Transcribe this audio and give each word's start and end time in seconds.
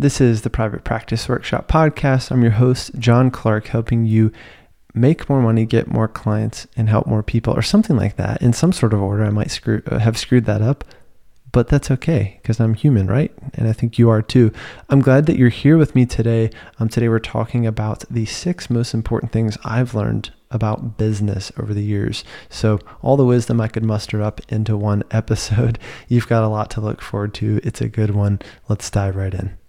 This 0.00 0.18
is 0.18 0.40
the 0.40 0.48
Private 0.48 0.82
Practice 0.82 1.28
Workshop 1.28 1.68
podcast. 1.68 2.30
I'm 2.30 2.40
your 2.40 2.52
host, 2.52 2.92
John 2.98 3.30
Clark, 3.30 3.66
helping 3.66 4.06
you 4.06 4.32
make 4.94 5.28
more 5.28 5.42
money, 5.42 5.66
get 5.66 5.88
more 5.88 6.08
clients, 6.08 6.66
and 6.74 6.88
help 6.88 7.06
more 7.06 7.22
people, 7.22 7.52
or 7.52 7.60
something 7.60 7.96
like 7.96 8.16
that. 8.16 8.40
In 8.40 8.54
some 8.54 8.72
sort 8.72 8.94
of 8.94 9.02
order, 9.02 9.26
I 9.26 9.28
might 9.28 9.50
screw, 9.50 9.82
uh, 9.90 9.98
have 9.98 10.16
screwed 10.16 10.46
that 10.46 10.62
up, 10.62 10.86
but 11.52 11.68
that's 11.68 11.90
okay 11.90 12.38
because 12.40 12.60
I'm 12.60 12.72
human, 12.72 13.08
right? 13.08 13.30
And 13.52 13.68
I 13.68 13.74
think 13.74 13.98
you 13.98 14.08
are 14.08 14.22
too. 14.22 14.52
I'm 14.88 15.02
glad 15.02 15.26
that 15.26 15.36
you're 15.36 15.50
here 15.50 15.76
with 15.76 15.94
me 15.94 16.06
today. 16.06 16.48
Um, 16.78 16.88
today, 16.88 17.10
we're 17.10 17.18
talking 17.18 17.66
about 17.66 18.06
the 18.10 18.24
six 18.24 18.70
most 18.70 18.94
important 18.94 19.32
things 19.32 19.58
I've 19.64 19.94
learned 19.94 20.32
about 20.50 20.96
business 20.96 21.52
over 21.58 21.74
the 21.74 21.84
years. 21.84 22.24
So, 22.48 22.78
all 23.02 23.18
the 23.18 23.26
wisdom 23.26 23.60
I 23.60 23.68
could 23.68 23.84
muster 23.84 24.22
up 24.22 24.40
into 24.48 24.78
one 24.78 25.02
episode. 25.10 25.78
You've 26.08 26.26
got 26.26 26.42
a 26.42 26.48
lot 26.48 26.70
to 26.70 26.80
look 26.80 27.02
forward 27.02 27.34
to. 27.34 27.60
It's 27.62 27.82
a 27.82 27.88
good 27.90 28.14
one. 28.14 28.40
Let's 28.66 28.88
dive 28.88 29.14
right 29.14 29.34
in. 29.34 29.59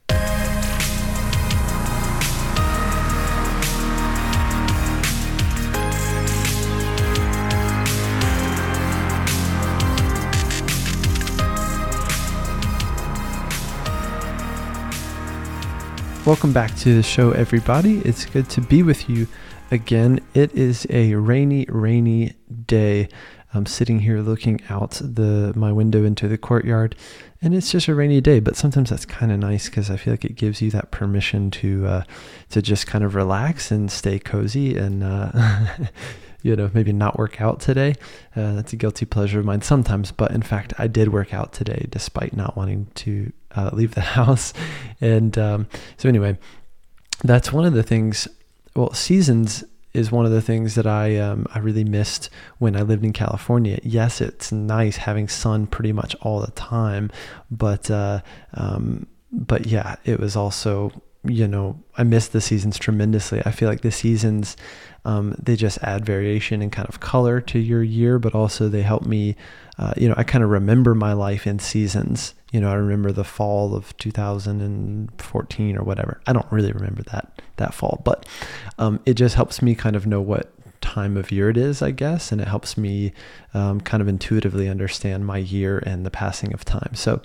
Welcome 16.23 16.53
back 16.53 16.75
to 16.77 16.93
the 16.93 17.01
show, 17.01 17.31
everybody. 17.31 17.97
It's 18.05 18.25
good 18.25 18.47
to 18.51 18.61
be 18.61 18.83
with 18.83 19.09
you 19.09 19.27
again. 19.71 20.19
It 20.35 20.53
is 20.53 20.85
a 20.91 21.15
rainy, 21.15 21.65
rainy 21.67 22.33
day. 22.67 23.09
I'm 23.55 23.65
sitting 23.65 23.99
here 24.01 24.19
looking 24.21 24.61
out 24.69 25.01
the 25.03 25.51
my 25.55 25.71
window 25.71 26.03
into 26.03 26.27
the 26.27 26.37
courtyard, 26.37 26.95
and 27.41 27.55
it's 27.55 27.71
just 27.71 27.87
a 27.87 27.95
rainy 27.95 28.21
day. 28.21 28.39
But 28.39 28.55
sometimes 28.55 28.91
that's 28.91 29.03
kind 29.03 29.31
of 29.31 29.39
nice 29.39 29.67
because 29.67 29.89
I 29.89 29.97
feel 29.97 30.13
like 30.13 30.23
it 30.23 30.35
gives 30.35 30.61
you 30.61 30.69
that 30.71 30.91
permission 30.91 31.49
to 31.51 31.87
uh, 31.87 32.03
to 32.49 32.61
just 32.61 32.85
kind 32.85 33.03
of 33.03 33.15
relax 33.15 33.71
and 33.71 33.91
stay 33.91 34.19
cozy 34.19 34.77
and. 34.77 35.03
Uh, 35.03 35.65
you 36.41 36.55
know, 36.55 36.69
maybe 36.73 36.91
not 36.91 37.17
work 37.17 37.41
out 37.41 37.59
today. 37.59 37.95
Uh, 38.35 38.53
that's 38.53 38.73
a 38.73 38.75
guilty 38.75 39.05
pleasure 39.05 39.39
of 39.39 39.45
mine 39.45 39.61
sometimes, 39.61 40.11
but 40.11 40.31
in 40.31 40.41
fact, 40.41 40.73
I 40.77 40.87
did 40.87 41.13
work 41.13 41.33
out 41.33 41.53
today 41.53 41.87
despite 41.89 42.35
not 42.35 42.57
wanting 42.57 42.87
to 42.95 43.31
uh, 43.55 43.69
leave 43.73 43.95
the 43.95 44.01
house. 44.19 44.53
And 44.99 45.37
um, 45.37 45.67
so, 45.97 46.09
anyway, 46.09 46.37
that's 47.23 47.51
one 47.51 47.65
of 47.65 47.73
the 47.73 47.83
things 47.83 48.27
well, 48.75 48.93
seasons 48.93 49.63
is 49.93 50.11
one 50.11 50.25
of 50.25 50.31
the 50.31 50.41
things 50.41 50.75
that 50.75 50.87
I 50.87 51.17
um, 51.17 51.45
I 51.53 51.59
really 51.59 51.83
missed 51.83 52.29
when 52.59 52.75
I 52.75 52.81
lived 52.81 53.03
in 53.03 53.13
California. 53.13 53.79
Yes, 53.83 54.21
it's 54.21 54.51
nice 54.51 54.97
having 54.97 55.27
sun 55.27 55.67
pretty 55.67 55.91
much 55.91 56.15
all 56.21 56.39
the 56.39 56.51
time, 56.51 57.11
but 57.49 57.91
uh, 57.91 58.21
um, 58.53 59.07
but 59.31 59.65
yeah, 59.65 59.97
it 60.05 60.19
was 60.19 60.35
also 60.35 60.91
you 61.23 61.47
know 61.47 61.81
I 61.97 62.03
miss 62.03 62.27
the 62.27 62.41
seasons 62.41 62.77
tremendously. 62.77 63.41
I 63.45 63.51
feel 63.51 63.69
like 63.69 63.81
the 63.81 63.91
seasons 63.91 64.57
um, 65.03 65.35
they 65.41 65.55
just 65.55 65.79
add 65.81 66.05
variation 66.05 66.61
and 66.61 66.71
kind 66.71 66.87
of 66.87 66.99
color 66.99 67.41
to 67.41 67.59
your 67.59 67.81
year, 67.81 68.19
but 68.19 68.35
also 68.35 68.69
they 68.69 68.83
help 68.83 69.05
me. 69.05 69.35
Uh, 69.77 69.93
you 69.97 70.07
know, 70.07 70.13
I 70.17 70.23
kind 70.23 70.43
of 70.43 70.51
remember 70.51 70.93
my 70.93 71.13
life 71.13 71.47
in 71.47 71.57
seasons. 71.57 72.35
You 72.51 72.61
know, 72.61 72.69
I 72.69 72.75
remember 72.75 73.11
the 73.11 73.23
fall 73.23 73.73
of 73.73 73.97
2014 73.97 75.77
or 75.77 75.83
whatever. 75.83 76.21
I 76.27 76.33
don't 76.33 76.51
really 76.51 76.71
remember 76.71 77.01
that 77.11 77.41
that 77.57 77.73
fall, 77.73 78.01
but 78.03 78.27
um, 78.77 78.99
it 79.05 79.15
just 79.15 79.35
helps 79.35 79.61
me 79.61 79.73
kind 79.73 79.95
of 79.95 80.05
know 80.05 80.21
what 80.21 80.53
time 80.81 81.17
of 81.17 81.31
year 81.31 81.49
it 81.49 81.57
is, 81.57 81.81
I 81.81 81.91
guess, 81.91 82.31
and 82.31 82.41
it 82.41 82.47
helps 82.47 82.77
me 82.77 83.13
um, 83.53 83.81
kind 83.81 84.01
of 84.01 84.07
intuitively 84.07 84.67
understand 84.67 85.25
my 85.25 85.37
year 85.37 85.79
and 85.79 86.05
the 86.05 86.11
passing 86.11 86.53
of 86.53 86.65
time. 86.65 86.93
So 86.93 87.21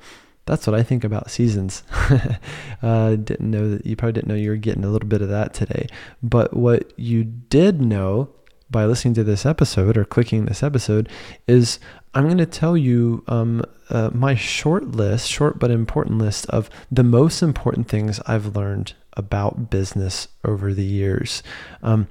that's 0.46 0.66
what 0.66 0.78
I 0.78 0.82
think 0.82 1.04
about 1.04 1.30
seasons. 1.30 1.82
uh, 2.82 3.16
didn't 3.16 3.50
know 3.50 3.68
that 3.70 3.84
you 3.84 3.96
probably 3.96 4.12
didn't 4.12 4.28
know 4.28 4.34
you 4.34 4.50
were 4.50 4.56
getting 4.56 4.84
a 4.84 4.88
little 4.88 5.08
bit 5.08 5.20
of 5.20 5.28
that 5.28 5.52
today. 5.52 5.88
But 6.22 6.56
what 6.56 6.92
you 6.96 7.24
did 7.24 7.82
know 7.82 8.30
by 8.70 8.84
listening 8.84 9.14
to 9.14 9.24
this 9.24 9.44
episode 9.44 9.96
or 9.96 10.04
clicking 10.04 10.46
this 10.46 10.62
episode 10.62 11.08
is 11.46 11.78
I'm 12.14 12.24
going 12.24 12.38
to 12.38 12.46
tell 12.46 12.76
you 12.76 13.24
um, 13.26 13.64
uh, 13.90 14.10
my 14.12 14.34
short 14.34 14.88
list, 14.88 15.28
short 15.28 15.58
but 15.58 15.70
important 15.70 16.18
list 16.18 16.46
of 16.46 16.70
the 16.90 17.04
most 17.04 17.42
important 17.42 17.88
things 17.88 18.20
I've 18.26 18.56
learned 18.56 18.94
about 19.14 19.68
business 19.68 20.28
over 20.44 20.72
the 20.72 20.84
years. 20.84 21.42
Um, 21.82 22.08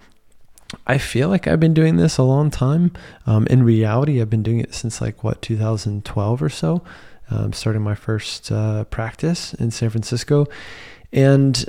I 0.88 0.98
feel 0.98 1.30
like 1.30 1.48
I've 1.48 1.60
been 1.60 1.74
doing 1.74 1.96
this 1.96 2.18
a 2.18 2.24
long 2.24 2.50
time. 2.50 2.92
Um, 3.26 3.48
in 3.48 3.64
reality, 3.64 4.20
I've 4.20 4.30
been 4.30 4.44
doing 4.44 4.60
it 4.60 4.74
since 4.74 5.00
like 5.00 5.24
what 5.24 5.42
2012 5.42 6.42
or 6.42 6.50
so. 6.50 6.84
Um, 7.30 7.54
starting 7.54 7.82
my 7.82 7.96
first 7.96 8.52
uh, 8.52 8.84
practice 8.86 9.56
in 9.56 9.72
San 9.72 9.90
Francisco, 9.90 10.46
and 11.16 11.66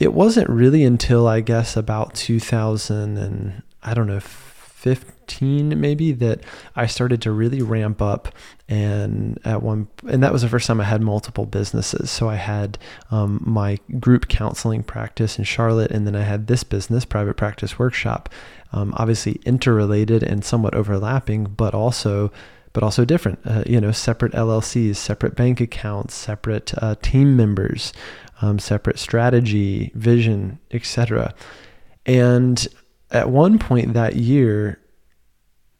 it 0.00 0.12
wasn't 0.12 0.50
really 0.50 0.84
until 0.84 1.28
I 1.28 1.40
guess 1.40 1.76
about 1.76 2.14
2000 2.14 3.16
and 3.16 3.62
I 3.80 3.94
don't 3.94 4.08
know 4.08 4.18
15 4.18 5.80
maybe 5.80 6.10
that 6.12 6.40
I 6.74 6.86
started 6.86 7.22
to 7.22 7.30
really 7.30 7.62
ramp 7.62 8.02
up 8.02 8.34
and 8.68 9.38
at 9.44 9.62
one 9.62 9.86
and 10.08 10.22
that 10.22 10.32
was 10.32 10.42
the 10.42 10.48
first 10.48 10.66
time 10.66 10.80
I 10.80 10.84
had 10.84 11.00
multiple 11.00 11.46
businesses. 11.46 12.10
So 12.10 12.28
I 12.28 12.34
had 12.34 12.76
um, 13.12 13.40
my 13.46 13.78
group 14.00 14.26
counseling 14.26 14.82
practice 14.82 15.38
in 15.38 15.44
Charlotte 15.44 15.92
and 15.92 16.04
then 16.04 16.16
I 16.16 16.22
had 16.22 16.48
this 16.48 16.64
business 16.64 17.04
private 17.04 17.36
practice 17.36 17.78
workshop 17.78 18.28
um, 18.72 18.92
obviously 18.96 19.40
interrelated 19.46 20.24
and 20.24 20.44
somewhat 20.44 20.74
overlapping 20.74 21.44
but 21.44 21.72
also 21.72 22.32
but 22.78 22.84
also 22.84 23.04
different 23.04 23.40
uh, 23.44 23.64
you 23.66 23.80
know 23.80 23.90
separate 23.90 24.32
LLCs 24.34 24.94
separate 24.94 25.34
bank 25.34 25.60
accounts 25.60 26.14
separate 26.14 26.72
uh, 26.80 26.94
team 27.02 27.36
members 27.36 27.92
um, 28.40 28.56
separate 28.60 29.00
strategy 29.00 29.90
vision 29.96 30.60
etc 30.70 31.34
and 32.06 32.68
at 33.10 33.28
one 33.30 33.58
point 33.58 33.94
that 33.94 34.14
year 34.14 34.78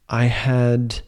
I 0.09 0.25
had 0.25 1.01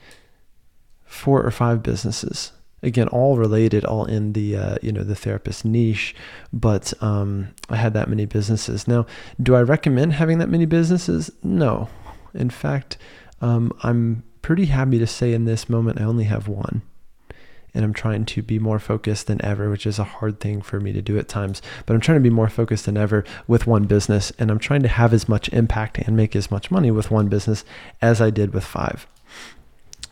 four 1.05 1.43
or 1.43 1.51
five 1.51 1.83
businesses. 1.83 2.53
Again, 2.83 3.09
all 3.09 3.37
related, 3.37 3.85
all 3.85 4.05
in 4.05 4.33
the 4.33 4.57
uh, 4.57 4.77
you 4.81 4.93
know 4.93 5.03
the 5.03 5.15
therapist 5.15 5.65
niche, 5.65 6.15
but 6.53 6.95
um, 7.03 7.49
I 7.69 7.77
had 7.77 7.93
that 7.95 8.09
many 8.09 8.25
businesses. 8.25 8.89
Now, 8.89 9.07
do 9.43 9.55
I 9.57 9.63
recommend 9.63 10.15
having 10.15 10.39
that 10.39 10.49
many 10.49 10.67
businesses? 10.67 11.31
No. 11.43 11.89
In 12.33 12.49
fact, 12.49 12.97
um, 13.41 13.73
I'm 13.83 14.23
pretty 14.43 14.67
happy 14.67 14.99
to 14.99 15.07
say 15.07 15.33
in 15.33 15.45
this 15.45 15.69
moment 15.69 16.01
I 16.01 16.05
only 16.05 16.25
have 16.25 16.49
one 16.49 16.83
and 17.75 17.85
I'm 17.85 17.93
trying 17.93 18.25
to 18.25 18.43
be 18.43 18.59
more 18.59 18.79
focused 18.79 19.27
than 19.27 19.45
ever, 19.45 19.71
which 19.71 19.87
is 19.87 19.99
a 19.99 20.05
hard 20.05 20.41
thing 20.41 20.63
for 20.63 20.81
me 20.81 20.93
to 20.93 21.03
do 21.03 21.19
at 21.19 21.29
times. 21.29 21.63
But 21.87 21.95
I'm 21.95 22.01
trying 22.01 22.17
to 22.19 22.23
be 22.23 22.35
more 22.35 22.49
focused 22.49 22.87
than 22.87 22.97
ever 22.97 23.25
with 23.47 23.67
one 23.67 23.85
business, 23.85 24.33
and 24.39 24.51
I'm 24.51 24.59
trying 24.59 24.83
to 24.83 24.89
have 24.89 25.13
as 25.13 25.29
much 25.29 25.49
impact 25.51 25.99
and 25.99 26.17
make 26.17 26.35
as 26.35 26.51
much 26.51 26.71
money 26.71 26.91
with 26.91 27.11
one 27.11 27.29
business 27.29 27.65
as 28.03 28.21
I 28.21 28.31
did 28.31 28.53
with 28.53 28.65
five. 28.65 29.07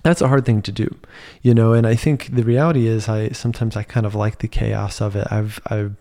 That's 0.04 0.22
a 0.22 0.28
hard 0.28 0.46
thing 0.46 0.62
to 0.62 0.72
do, 0.72 0.96
you 1.42 1.52
know. 1.52 1.72
And 1.72 1.86
I 1.86 1.96
think 1.96 2.34
the 2.34 2.44
reality 2.44 2.86
is, 2.86 3.08
I 3.08 3.30
sometimes 3.30 3.76
I 3.76 3.82
kind 3.82 4.06
of 4.06 4.14
like 4.14 4.38
the 4.38 4.48
chaos 4.48 5.00
of 5.00 5.16
it. 5.16 5.26
I've 5.30 5.60
I've 5.66 5.96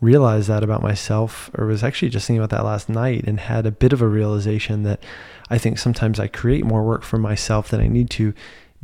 realized 0.00 0.48
that 0.48 0.62
about 0.62 0.82
myself, 0.82 1.50
or 1.54 1.66
was 1.66 1.82
actually 1.82 2.08
just 2.08 2.26
thinking 2.26 2.42
about 2.42 2.56
that 2.56 2.64
last 2.64 2.88
night, 2.88 3.24
and 3.26 3.40
had 3.40 3.66
a 3.66 3.72
bit 3.72 3.92
of 3.92 4.00
a 4.00 4.08
realization 4.08 4.82
that 4.84 5.02
I 5.50 5.58
think 5.58 5.78
sometimes 5.78 6.20
I 6.20 6.28
create 6.28 6.64
more 6.64 6.84
work 6.84 7.02
for 7.02 7.18
myself 7.18 7.68
than 7.68 7.80
I 7.80 7.88
need 7.88 8.10
to 8.10 8.34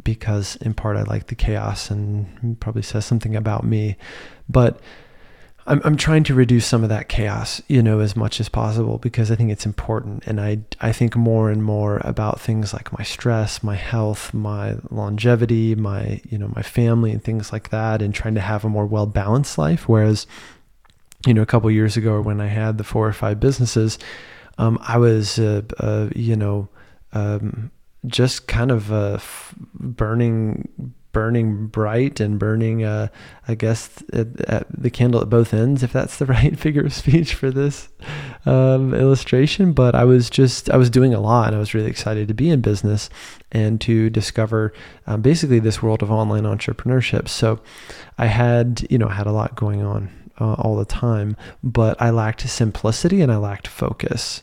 because 0.03 0.57
in 0.57 0.75
part 0.75 0.97
I 0.97 1.03
like 1.03 1.29
the 1.29 1.35
chaos 1.35 1.91
and 1.91 2.59
probably 2.59 2.83
says 2.83 3.05
something 3.05 3.37
about 3.37 3.65
me. 3.65 3.97
But 4.49 4.81
I'm, 5.67 5.81
I'm 5.85 5.97
trying 5.97 6.25
to 6.25 6.35
reduce 6.35 6.67
some 6.67 6.83
of 6.83 6.91
that 6.91 7.09
chaos, 7.09 7.63
you 7.69 7.83
know, 7.83 8.01
as 8.01 8.17
much 8.17 8.39
as 8.39 8.49
possible 8.49 8.99
because 8.99 9.31
I 9.31 9.37
think 9.37 9.51
it's 9.51 9.65
important. 9.65 10.27
And 10.27 10.41
I, 10.41 10.59
I 10.81 10.93
think 10.93 11.17
more 11.17 11.51
and 11.51 11.63
more 11.63 12.01
about 12.05 12.41
things 12.41 12.75
like 12.75 12.97
my 12.97 13.05
stress, 13.05 13.63
my 13.63 13.77
health, 13.77 14.35
my 14.35 14.77
longevity, 14.91 15.75
my, 15.75 16.21
you 16.29 16.37
know, 16.39 16.53
my 16.55 16.63
family 16.63 17.13
and 17.13 17.23
things 17.23 17.53
like 17.53 17.71
that, 17.71 18.03
and 18.03 18.15
trying 18.15 18.35
to 18.35 18.41
have 18.41 18.65
a 18.65 18.69
more 18.69 18.85
well 18.85 19.07
balanced 19.07 19.57
life. 19.57 19.89
Whereas, 19.89 20.27
you 21.27 21.35
know, 21.35 21.43
a 21.43 21.47
couple 21.47 21.71
years 21.71 21.97
ago 21.97 22.21
when 22.21 22.41
I 22.41 22.47
had 22.47 22.79
the 22.79 22.85
four 22.85 23.07
or 23.07 23.13
five 23.13 23.41
businesses, 23.41 23.99
um, 24.59 24.79
I 24.83 24.99
was, 24.99 25.39
uh, 25.39 25.63
uh, 25.79 26.09
you 26.15 26.37
know, 26.37 26.69
um, 27.13 27.71
just 28.07 28.47
kind 28.47 28.71
of 28.71 28.93
uh, 28.93 29.19
burning 29.75 30.93
burning 31.13 31.69
bright 31.69 32.19
and 32.19 32.41
burning 32.41 32.83
uh, 32.83 33.07
i 33.47 33.55
guess 33.55 34.03
at, 34.13 34.41
at 34.51 34.67
the 34.77 34.91
candle 34.91 35.21
at 35.21 35.31
both 35.31 35.55
ends 35.55 35.85
if 35.85 35.93
that's 35.93 36.19
the 36.19 36.27
right 36.35 36.59
figure 36.59 36.85
of 36.85 36.93
speech 36.93 37.35
for 37.35 37.53
this 37.53 37.89
um, 38.47 38.93
illustration. 38.93 39.73
But 39.73 39.95
i 39.95 40.05
was 40.05 40.29
just 40.29 40.69
i 40.71 40.77
was 40.77 40.91
doing 40.91 41.15
a 41.15 41.21
lot. 41.21 41.47
And 41.47 41.57
i 41.57 41.59
was 41.59 41.73
really 41.73 41.89
excited 41.89 42.29
to 42.29 42.35
be 42.35 42.51
in 42.51 42.61
business 42.61 43.09
and 43.53 43.81
to 43.83 44.11
discover 44.11 44.73
um, 45.07 45.23
basically 45.23 45.61
this 45.61 45.81
world 45.81 46.03
of 46.03 46.11
online 46.11 46.43
entrepreneurship. 46.43 47.29
So 47.29 47.61
i 48.19 48.27
had 48.27 48.87
you 48.91 48.99
know 48.99 49.09
had 49.09 49.27
a 49.27 49.33
lot 49.33 49.55
going 49.55 49.83
on 49.83 50.11
uh, 50.41 50.55
all 50.55 50.77
the 50.77 50.85
time 50.85 51.37
but 51.63 52.01
i 52.01 52.11
lacked 52.11 52.49
simplicity 52.49 53.21
and 53.21 53.33
i 53.33 53.37
lacked 53.37 53.69
focus. 53.69 54.43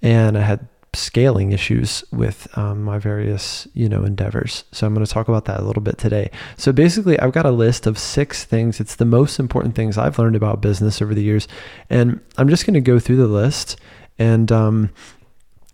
And 0.00 0.38
i 0.38 0.42
had 0.42 0.68
scaling 0.94 1.52
issues 1.52 2.02
with 2.12 2.48
um, 2.56 2.82
my 2.82 2.98
various 2.98 3.68
you 3.74 3.88
know 3.88 4.04
endeavors. 4.04 4.64
So 4.72 4.86
i'm 4.86 4.94
going 4.94 5.04
to 5.04 5.12
talk 5.12 5.28
about 5.28 5.44
that 5.46 5.60
a 5.60 5.64
little 5.64 5.82
bit 5.82 5.98
today. 5.98 6.30
So 6.56 6.72
basically 6.72 7.18
i've 7.20 7.32
got 7.32 7.46
a 7.46 7.50
list 7.50 7.86
of 7.86 7.98
six 7.98 8.44
things. 8.44 8.80
It's 8.80 8.96
the 8.96 9.04
most 9.04 9.38
important 9.38 9.74
things 9.74 9.98
i've 9.98 10.18
learned 10.18 10.36
about 10.36 10.60
business 10.60 11.02
over 11.02 11.14
the 11.14 11.22
years. 11.22 11.46
And 11.90 12.20
i'm 12.36 12.48
just 12.48 12.66
going 12.66 12.74
to 12.74 12.80
go 12.80 12.98
through 12.98 13.16
the 13.16 13.26
list 13.26 13.76
and 14.18 14.50
um, 14.50 14.90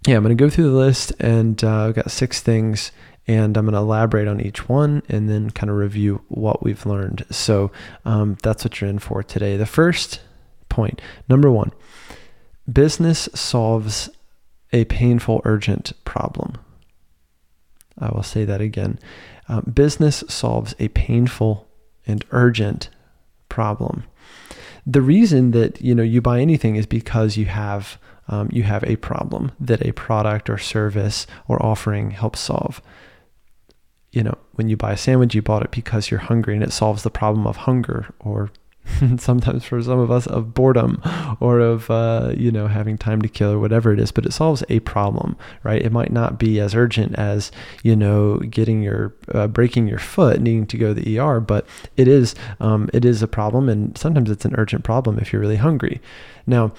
yeah 0.07 0.17
i'm 0.17 0.23
going 0.23 0.37
to 0.37 0.45
go 0.45 0.51
through 0.51 0.71
the 0.71 0.77
list 0.77 1.13
and 1.21 1.63
uh, 1.65 1.87
i've 1.87 1.95
got 1.95 2.11
six 2.11 2.41
things 2.41 2.93
and 3.27 3.57
I'm 3.57 3.65
going 3.65 3.73
to 3.75 3.79
elaborate 3.79 4.29
on 4.29 4.41
each 4.41 4.69
one 4.69 5.03
and 5.09 5.29
then 5.29 5.51
kind 5.51 5.71
of 5.71 5.77
review 5.77 6.23
what 6.29 6.63
we've 6.63 6.85
learned. 6.85 7.25
So 7.31 7.73
um, 8.05 8.37
that's 8.43 8.65
what 8.65 8.81
you're 8.81 8.91
in 8.91 8.99
for 8.99 9.23
today. 9.23 9.57
The 9.57 9.67
first 9.67 10.21
point, 10.69 11.01
number 11.29 11.51
one, 11.51 11.73
business 12.71 13.29
solves 13.35 14.11
a 14.73 14.85
painful, 14.87 15.41
urgent 15.45 15.93
problem. 16.05 16.55
I 17.99 18.11
will 18.13 18.23
say 18.23 18.45
that 18.45 18.61
again. 18.61 18.99
Uh, 19.49 19.61
business 19.63 20.25
solves 20.29 20.75
a 20.79 20.89
painful 20.89 21.69
and 22.07 22.25
urgent 22.31 22.91
problem. 23.49 24.05
The 24.87 25.01
reason 25.01 25.53
that 25.53 25.81
you 25.81 25.95
know 25.95 26.03
you 26.03 26.21
buy 26.21 26.41
anything 26.41 26.77
is 26.77 26.87
because 26.87 27.37
you 27.37 27.47
have 27.47 27.99
um, 28.29 28.49
you 28.53 28.65
have 28.65 28.85
a 28.85 28.97
problem 28.97 29.53
that 29.61 29.87
a 29.87 29.93
product 29.93 30.51
or 30.51 30.59
service 30.59 31.27
or 31.49 31.65
offering 31.65 32.11
helps 32.11 32.41
solve. 32.41 32.83
You 34.15 34.23
know, 34.23 34.39
when 34.53 34.69
you 34.69 34.77
buy 34.77 34.93
a 34.93 34.97
sandwich, 34.97 35.35
you 35.35 35.43
bought 35.43 35.65
it 35.65 35.73
because 35.73 36.11
you're 36.11 36.21
hungry 36.21 36.55
and 36.55 36.63
it 36.63 36.73
solves 36.73 37.03
the 37.03 37.11
problem 37.11 37.47
of 37.47 37.57
hunger 37.57 38.15
or 38.21 38.51
sometimes 39.19 39.65
for 39.65 39.83
some 39.83 39.99
of 39.99 40.11
us 40.11 40.27
of 40.27 40.55
boredom 40.55 41.01
or 41.41 41.59
of 41.59 41.91
uh, 41.91 42.33
you 42.37 42.53
know 42.53 42.67
having 42.67 42.99
time 42.99 43.23
to 43.23 43.29
kill 43.29 43.51
or 43.51 43.59
whatever 43.59 43.93
it 43.93 43.99
is 43.99 44.13
but 44.13 44.27
it 44.27 44.33
solves 44.33 44.63
a 44.69 44.81
problem 44.81 45.37
right? 45.63 45.83
It 45.83 45.91
might 45.91 46.13
not 46.13 46.39
be 46.39 46.61
as 46.61 46.75
urgent 46.75 47.15
as 47.17 47.51
you 47.83 47.97
know 47.97 48.39
getting 48.39 48.83
your 48.83 49.15
uh, 49.33 49.47
breaking 49.47 49.89
your 49.89 49.99
foot 49.99 50.41
needing 50.41 50.67
to 50.67 50.79
go 50.79 50.95
to 50.95 51.01
the 51.01 51.19
er 51.19 51.41
but 51.41 51.67
it 51.97 52.09
is 52.09 52.35
um, 52.61 52.91
it 52.93 53.05
is 53.05 53.23
a 53.23 53.29
problem 53.29 53.69
and 53.69 53.97
sometimes 53.97 54.31
it's 54.31 54.45
an 54.45 54.55
urgent 54.57 54.85
problem 54.85 55.19
if 55.19 55.33
you're 55.33 55.43
really 55.43 55.57
hungry. 55.57 56.01
Now 56.47 56.73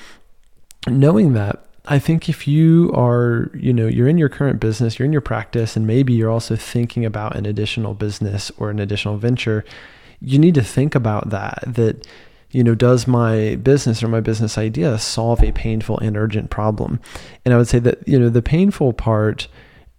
knowing 0.87 1.33
that 1.33 1.65
I 1.87 1.99
think 1.99 2.29
if 2.29 2.47
you 2.47 2.91
are, 2.93 3.51
you 3.53 3.73
know, 3.73 3.87
you're 3.87 4.07
in 4.07 4.17
your 4.17 4.29
current 4.29 4.59
business, 4.59 4.97
you're 4.97 5.05
in 5.05 5.11
your 5.11 5.21
practice, 5.21 5.75
and 5.75 5.85
maybe 5.85 6.13
you're 6.13 6.31
also 6.31 6.55
thinking 6.55 7.05
about 7.05 7.35
an 7.35 7.45
additional 7.45 7.93
business 7.93 8.51
or 8.57 8.69
an 8.69 8.79
additional 8.79 9.17
venture, 9.17 9.63
you 10.19 10.39
need 10.39 10.55
to 10.55 10.63
think 10.63 10.95
about 10.95 11.29
that 11.29 11.63
that 11.67 12.07
you 12.51 12.63
know 12.63 12.73
does 12.73 13.05
my 13.05 13.55
business 13.57 14.01
or 14.01 14.07
my 14.07 14.21
business 14.21 14.57
idea 14.57 14.97
solve 14.97 15.43
a 15.43 15.51
painful 15.51 15.99
and 15.99 16.17
urgent 16.17 16.49
problem? 16.49 16.99
And 17.43 17.53
i 17.53 17.57
would 17.57 17.67
say 17.67 17.79
that 17.79 18.07
you 18.07 18.17
know 18.17 18.29
the 18.29 18.41
painful 18.41 18.93
part 18.93 19.47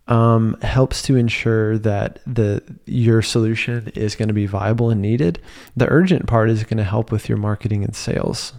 um, 0.09 0.57
helps 0.63 1.03
to 1.03 1.17
ensure 1.17 1.79
that 1.79 2.21
the 2.27 2.63
your 2.87 3.23
solution 3.23 3.93
is 3.95 4.15
going 4.15 4.29
to 4.29 4.35
be 4.35 4.47
viable 4.47 4.91
and 4.91 5.03
needed. 5.03 5.41
The 5.77 5.91
urgent 5.91 6.27
part 6.27 6.49
is 6.49 6.65
going 6.65 6.79
to 6.79 6.85
help 6.85 7.11
with 7.11 7.29
your 7.29 7.39
marketing 7.39 7.85
and 7.85 7.95
sales 7.95 8.53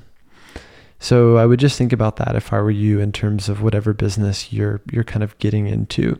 so 0.99 1.37
i 1.37 1.45
would 1.45 1.59
just 1.59 1.77
think 1.77 1.93
about 1.93 2.15
that 2.17 2.35
if 2.35 2.51
i 2.51 2.59
were 2.59 2.71
you 2.71 2.99
in 2.99 3.11
terms 3.11 3.49
of 3.49 3.61
whatever 3.61 3.93
business 3.93 4.51
you're 4.51 4.81
you're 4.91 5.03
kind 5.03 5.23
of 5.23 5.37
getting 5.39 5.67
into 5.67 6.19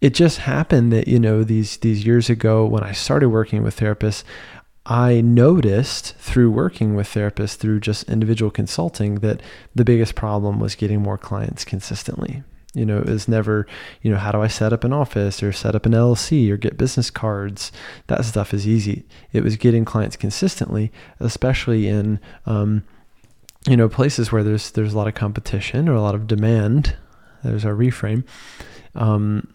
it 0.00 0.14
just 0.14 0.38
happened 0.38 0.92
that 0.92 1.08
you 1.08 1.18
know 1.18 1.42
these 1.42 1.78
these 1.78 2.06
years 2.06 2.30
ago 2.30 2.64
when 2.64 2.84
I 2.84 2.92
started 2.92 3.30
working 3.30 3.62
with 3.62 3.78
therapists, 3.78 4.22
I 4.86 5.20
noticed 5.20 6.14
through 6.16 6.50
working 6.50 6.94
with 6.94 7.08
therapists 7.08 7.56
through 7.56 7.80
just 7.80 8.08
individual 8.08 8.50
consulting 8.50 9.16
that 9.16 9.42
the 9.74 9.84
biggest 9.84 10.14
problem 10.14 10.60
was 10.60 10.76
getting 10.76 11.02
more 11.02 11.18
clients 11.18 11.64
consistently. 11.64 12.42
You 12.74 12.86
know, 12.86 12.98
it 12.98 13.06
was 13.06 13.28
never, 13.28 13.66
you 14.02 14.10
know, 14.10 14.18
how 14.18 14.30
do 14.30 14.40
I 14.40 14.46
set 14.46 14.72
up 14.72 14.84
an 14.84 14.92
office 14.92 15.42
or 15.42 15.52
set 15.52 15.74
up 15.74 15.84
an 15.84 15.92
LLC 15.92 16.50
or 16.50 16.56
get 16.56 16.78
business 16.78 17.10
cards? 17.10 17.72
That 18.06 18.24
stuff 18.24 18.54
is 18.54 18.68
easy. 18.68 19.04
It 19.32 19.42
was 19.42 19.56
getting 19.56 19.84
clients 19.84 20.16
consistently, 20.16 20.92
especially 21.18 21.88
in, 21.88 22.20
um, 22.46 22.84
you 23.66 23.76
know, 23.76 23.88
places 23.88 24.30
where 24.30 24.44
there's 24.44 24.70
there's 24.72 24.94
a 24.94 24.96
lot 24.96 25.08
of 25.08 25.14
competition 25.14 25.88
or 25.88 25.94
a 25.94 26.02
lot 26.02 26.14
of 26.14 26.26
demand. 26.26 26.96
There's 27.42 27.64
our 27.64 27.74
reframe 27.74 28.24
um, 28.94 29.46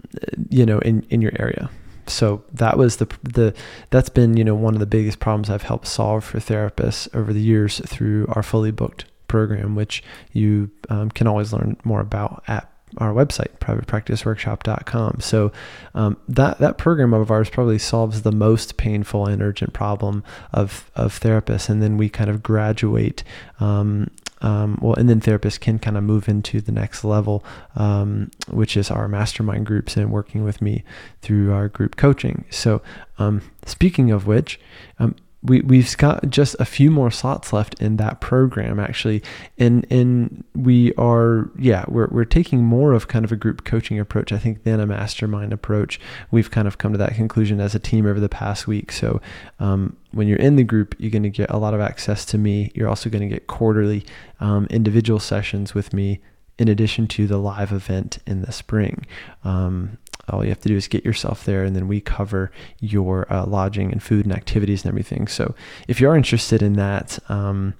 you 0.49 0.65
know, 0.65 0.79
in, 0.79 1.05
in 1.09 1.21
your 1.21 1.33
area. 1.37 1.69
So 2.07 2.43
that 2.53 2.77
was 2.77 2.97
the 2.97 3.05
the 3.23 3.53
that's 3.89 4.09
been 4.09 4.35
you 4.35 4.43
know 4.43 4.55
one 4.55 4.73
of 4.73 4.81
the 4.81 4.85
biggest 4.85 5.19
problems 5.19 5.49
I've 5.49 5.63
helped 5.63 5.87
solve 5.87 6.23
for 6.25 6.39
therapists 6.39 7.13
over 7.15 7.31
the 7.31 7.41
years 7.41 7.79
through 7.85 8.25
our 8.29 8.43
fully 8.43 8.71
booked 8.71 9.05
program, 9.27 9.75
which 9.75 10.03
you 10.33 10.69
um, 10.89 11.09
can 11.11 11.27
always 11.27 11.53
learn 11.53 11.77
more 11.85 12.01
about 12.01 12.43
at 12.47 12.69
our 12.97 13.13
website 13.13 13.57
privatepracticeworkshop.com 13.59 15.19
so 15.19 15.51
um, 15.95 16.17
that 16.27 16.57
that 16.59 16.77
program 16.77 17.13
of 17.13 17.31
ours 17.31 17.49
probably 17.49 17.79
solves 17.79 18.21
the 18.21 18.31
most 18.31 18.77
painful 18.77 19.25
and 19.25 19.41
urgent 19.41 19.73
problem 19.73 20.23
of 20.51 20.89
of 20.95 21.19
therapists 21.19 21.69
and 21.69 21.81
then 21.81 21.97
we 21.97 22.09
kind 22.09 22.29
of 22.29 22.43
graduate 22.43 23.23
um, 23.59 24.09
um, 24.43 24.77
well, 24.81 24.93
and 24.95 25.09
then 25.09 25.21
therapists 25.21 25.59
can 25.59 25.79
kind 25.79 25.97
of 25.97 26.03
move 26.03 26.27
into 26.27 26.59
the 26.59 26.73
next 26.73 27.05
level, 27.05 27.43
um, 27.77 28.29
which 28.49 28.75
is 28.75 28.91
our 28.91 29.07
mastermind 29.07 29.65
groups 29.65 29.95
and 29.95 30.11
working 30.11 30.43
with 30.43 30.61
me 30.61 30.83
through 31.21 31.53
our 31.53 31.69
group 31.69 31.95
coaching. 31.95 32.43
So, 32.49 32.81
um, 33.17 33.41
speaking 33.65 34.11
of 34.11 34.27
which, 34.27 34.59
um, 34.99 35.15
we 35.43 35.61
we've 35.61 35.95
got 35.97 36.29
just 36.29 36.55
a 36.59 36.65
few 36.65 36.89
more 36.89 37.11
slots 37.11 37.51
left 37.51 37.79
in 37.81 37.97
that 37.97 38.21
program 38.21 38.79
actually. 38.79 39.21
And 39.57 39.85
and 39.91 40.43
we 40.55 40.93
are 40.95 41.51
yeah 41.57 41.85
we're, 41.87 42.07
we're 42.07 42.25
taking 42.25 42.63
more 42.63 42.93
of 42.93 43.07
kind 43.07 43.25
of 43.25 43.31
a 43.31 43.35
group 43.35 43.63
coaching 43.65 43.99
approach 43.99 44.31
i 44.31 44.37
think 44.37 44.63
than 44.63 44.79
a 44.79 44.85
mastermind 44.85 45.53
approach. 45.53 45.99
We've 46.31 46.49
kind 46.49 46.67
of 46.67 46.77
come 46.77 46.93
to 46.93 46.97
that 46.97 47.15
conclusion 47.15 47.59
as 47.59 47.75
a 47.75 47.79
team 47.79 48.05
over 48.05 48.19
the 48.19 48.29
past 48.29 48.67
week. 48.67 48.91
So 48.91 49.21
um, 49.59 49.97
when 50.11 50.27
you're 50.27 50.39
in 50.39 50.55
the 50.55 50.63
group 50.63 50.95
you're 50.97 51.11
going 51.11 51.23
to 51.23 51.29
get 51.29 51.49
a 51.49 51.57
lot 51.57 51.73
of 51.73 51.81
access 51.81 52.25
to 52.25 52.37
me. 52.37 52.71
You're 52.73 52.89
also 52.89 53.09
going 53.09 53.27
to 53.27 53.33
get 53.33 53.47
quarterly 53.47 54.05
um, 54.39 54.67
individual 54.69 55.19
sessions 55.19 55.73
with 55.73 55.93
me 55.93 56.21
in 56.57 56.67
addition 56.67 57.07
to 57.07 57.27
the 57.27 57.37
live 57.37 57.71
event 57.71 58.19
in 58.25 58.41
the 58.41 58.51
spring. 58.51 59.05
Um, 59.43 59.97
all 60.29 60.43
you 60.43 60.49
have 60.49 60.61
to 60.61 60.69
do 60.69 60.75
is 60.75 60.87
get 60.87 61.03
yourself 61.03 61.45
there, 61.45 61.63
and 61.63 61.75
then 61.75 61.87
we 61.87 61.99
cover 61.99 62.51
your 62.79 63.31
uh, 63.31 63.45
lodging 63.45 63.91
and 63.91 64.01
food 64.01 64.25
and 64.25 64.33
activities 64.33 64.83
and 64.83 64.89
everything. 64.89 65.27
So 65.27 65.53
if 65.87 65.99
you 65.99 66.09
are 66.09 66.15
interested 66.15 66.61
in 66.61 66.73
that, 66.73 67.19
um, 67.29 67.73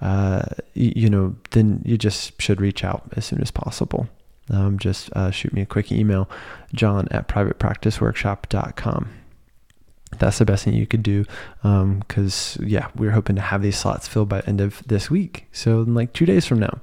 uh, 0.00 0.42
you, 0.74 0.92
you, 0.94 1.10
know, 1.10 1.34
then 1.50 1.82
you 1.84 1.98
just 1.98 2.40
should 2.40 2.60
reach 2.60 2.84
out 2.84 3.02
as 3.16 3.24
soon 3.24 3.40
as 3.40 3.50
possible. 3.50 4.08
Um, 4.50 4.78
just 4.78 5.12
uh, 5.14 5.30
shoot 5.30 5.52
me 5.52 5.60
a 5.60 5.66
quick 5.66 5.92
email, 5.92 6.30
john 6.72 7.08
at 7.10 7.28
privatepracticeworkshop.com 7.28 9.10
that's 10.18 10.38
the 10.38 10.44
best 10.44 10.64
thing 10.64 10.74
you 10.74 10.86
could 10.86 11.02
do 11.02 11.24
because 11.62 12.56
um, 12.56 12.66
yeah 12.66 12.88
we're 12.96 13.10
hoping 13.10 13.36
to 13.36 13.42
have 13.42 13.62
these 13.62 13.76
slots 13.76 14.08
filled 14.08 14.28
by 14.28 14.40
end 14.40 14.60
of 14.60 14.82
this 14.86 15.10
week 15.10 15.46
so 15.52 15.82
in 15.82 15.94
like 15.94 16.12
two 16.12 16.26
days 16.26 16.46
from 16.46 16.58
now 16.58 16.80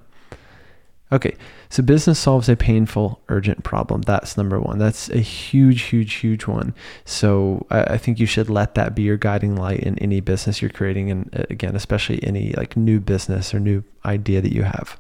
Okay, 1.12 1.36
so 1.70 1.84
business 1.84 2.18
solves 2.18 2.50
a 2.50 2.56
painful, 2.56 3.22
urgent 3.30 3.64
problem. 3.64 4.02
That's 4.02 4.38
number 4.38 4.60
one. 4.60 4.80
That's 4.80 5.08
a 5.10 5.20
huge, 5.20 5.84
huge, 5.84 6.14
huge 6.16 6.48
one. 6.48 6.74
So 7.06 7.68
I, 7.70 7.84
I, 7.84 7.98
think 8.00 8.20
you 8.20 8.26
should 8.26 8.50
let 8.50 8.74
that 8.74 8.96
be 8.96 9.04
your 9.04 9.16
guiding 9.16 9.56
light 9.56 9.82
in 9.82 10.00
any 10.00 10.20
business 10.20 10.64
you're 10.64 10.72
creating, 10.72 11.12
and 11.12 11.30
uh, 11.38 11.44
again, 11.52 11.76
especially 11.76 12.24
any 12.24 12.54
like 12.54 12.76
new 12.76 13.00
business 13.00 13.54
or 13.54 13.60
new 13.60 13.84
idea 14.04 14.42
that 14.42 14.52
you 14.52 14.64
have. 14.64 14.98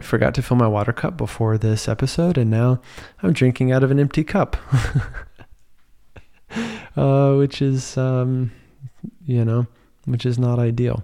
Forgot 0.00 0.34
to 0.34 0.42
fill 0.42 0.56
my 0.56 0.68
water 0.68 0.92
cup 0.92 1.16
before 1.16 1.58
this 1.58 1.88
episode, 1.88 2.38
and 2.38 2.50
now 2.50 2.80
I'm 3.24 3.32
drinking 3.32 3.72
out 3.72 3.82
of 3.82 3.90
an 3.90 3.98
empty 3.98 4.22
cup, 4.22 4.56
uh, 6.96 7.34
which 7.34 7.60
is, 7.60 7.98
um, 7.98 8.52
you 9.26 9.44
know, 9.44 9.66
which 10.04 10.24
is 10.24 10.38
not 10.38 10.60
ideal. 10.60 11.02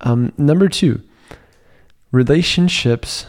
Um, 0.00 0.32
number 0.38 0.70
two 0.70 1.02
Relationships 2.12 3.26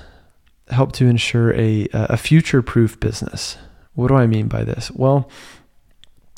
help 0.69 0.91
to 0.93 1.07
ensure 1.07 1.53
a, 1.53 1.87
a 1.93 2.17
future 2.17 2.61
proof 2.61 2.99
business. 2.99 3.57
What 3.93 4.09
do 4.09 4.15
I 4.15 4.27
mean 4.27 4.47
by 4.47 4.63
this? 4.63 4.91
Well, 4.91 5.29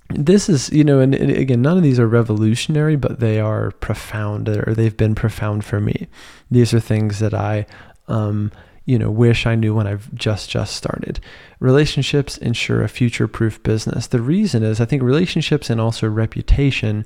this 0.10 0.50
is, 0.50 0.72
you 0.72 0.84
know, 0.84 1.00
and, 1.00 1.13
and, 1.13 1.31
again, 1.31 1.62
none 1.62 1.77
of 1.77 1.84
these 1.84 2.00
are 2.00 2.08
revolutionary, 2.08 2.96
but 2.96 3.19
they 3.19 3.39
are 3.39 3.72
profound 3.72 4.50
or 4.50 4.74
they've 4.74 4.98
been 4.98 5.13
profound 5.13 5.65
for 5.65 5.79
me. 5.79 6.08
These 6.50 6.74
are 6.74 6.79
things 6.79 7.19
that 7.19 7.34
I, 7.34 7.67
um, 8.08 8.51
you 8.86 8.98
know, 8.98 9.12
wish 9.12 9.46
I 9.46 9.53
knew 9.53 9.75
when 9.75 9.86
I've 9.86 10.13
just 10.15 10.50
just 10.50 10.75
started. 10.75 11.19
Relationships 11.60 12.38
ensure 12.38 12.81
a 12.81 12.88
future-proof 12.88 13.62
business. 13.62 14.08
The 14.08 14.22
reason 14.22 14.63
is 14.63 14.81
I 14.81 14.86
think 14.86 15.03
relationships 15.03 15.69
and 15.69 15.79
also 15.79 16.08
reputation 16.08 17.05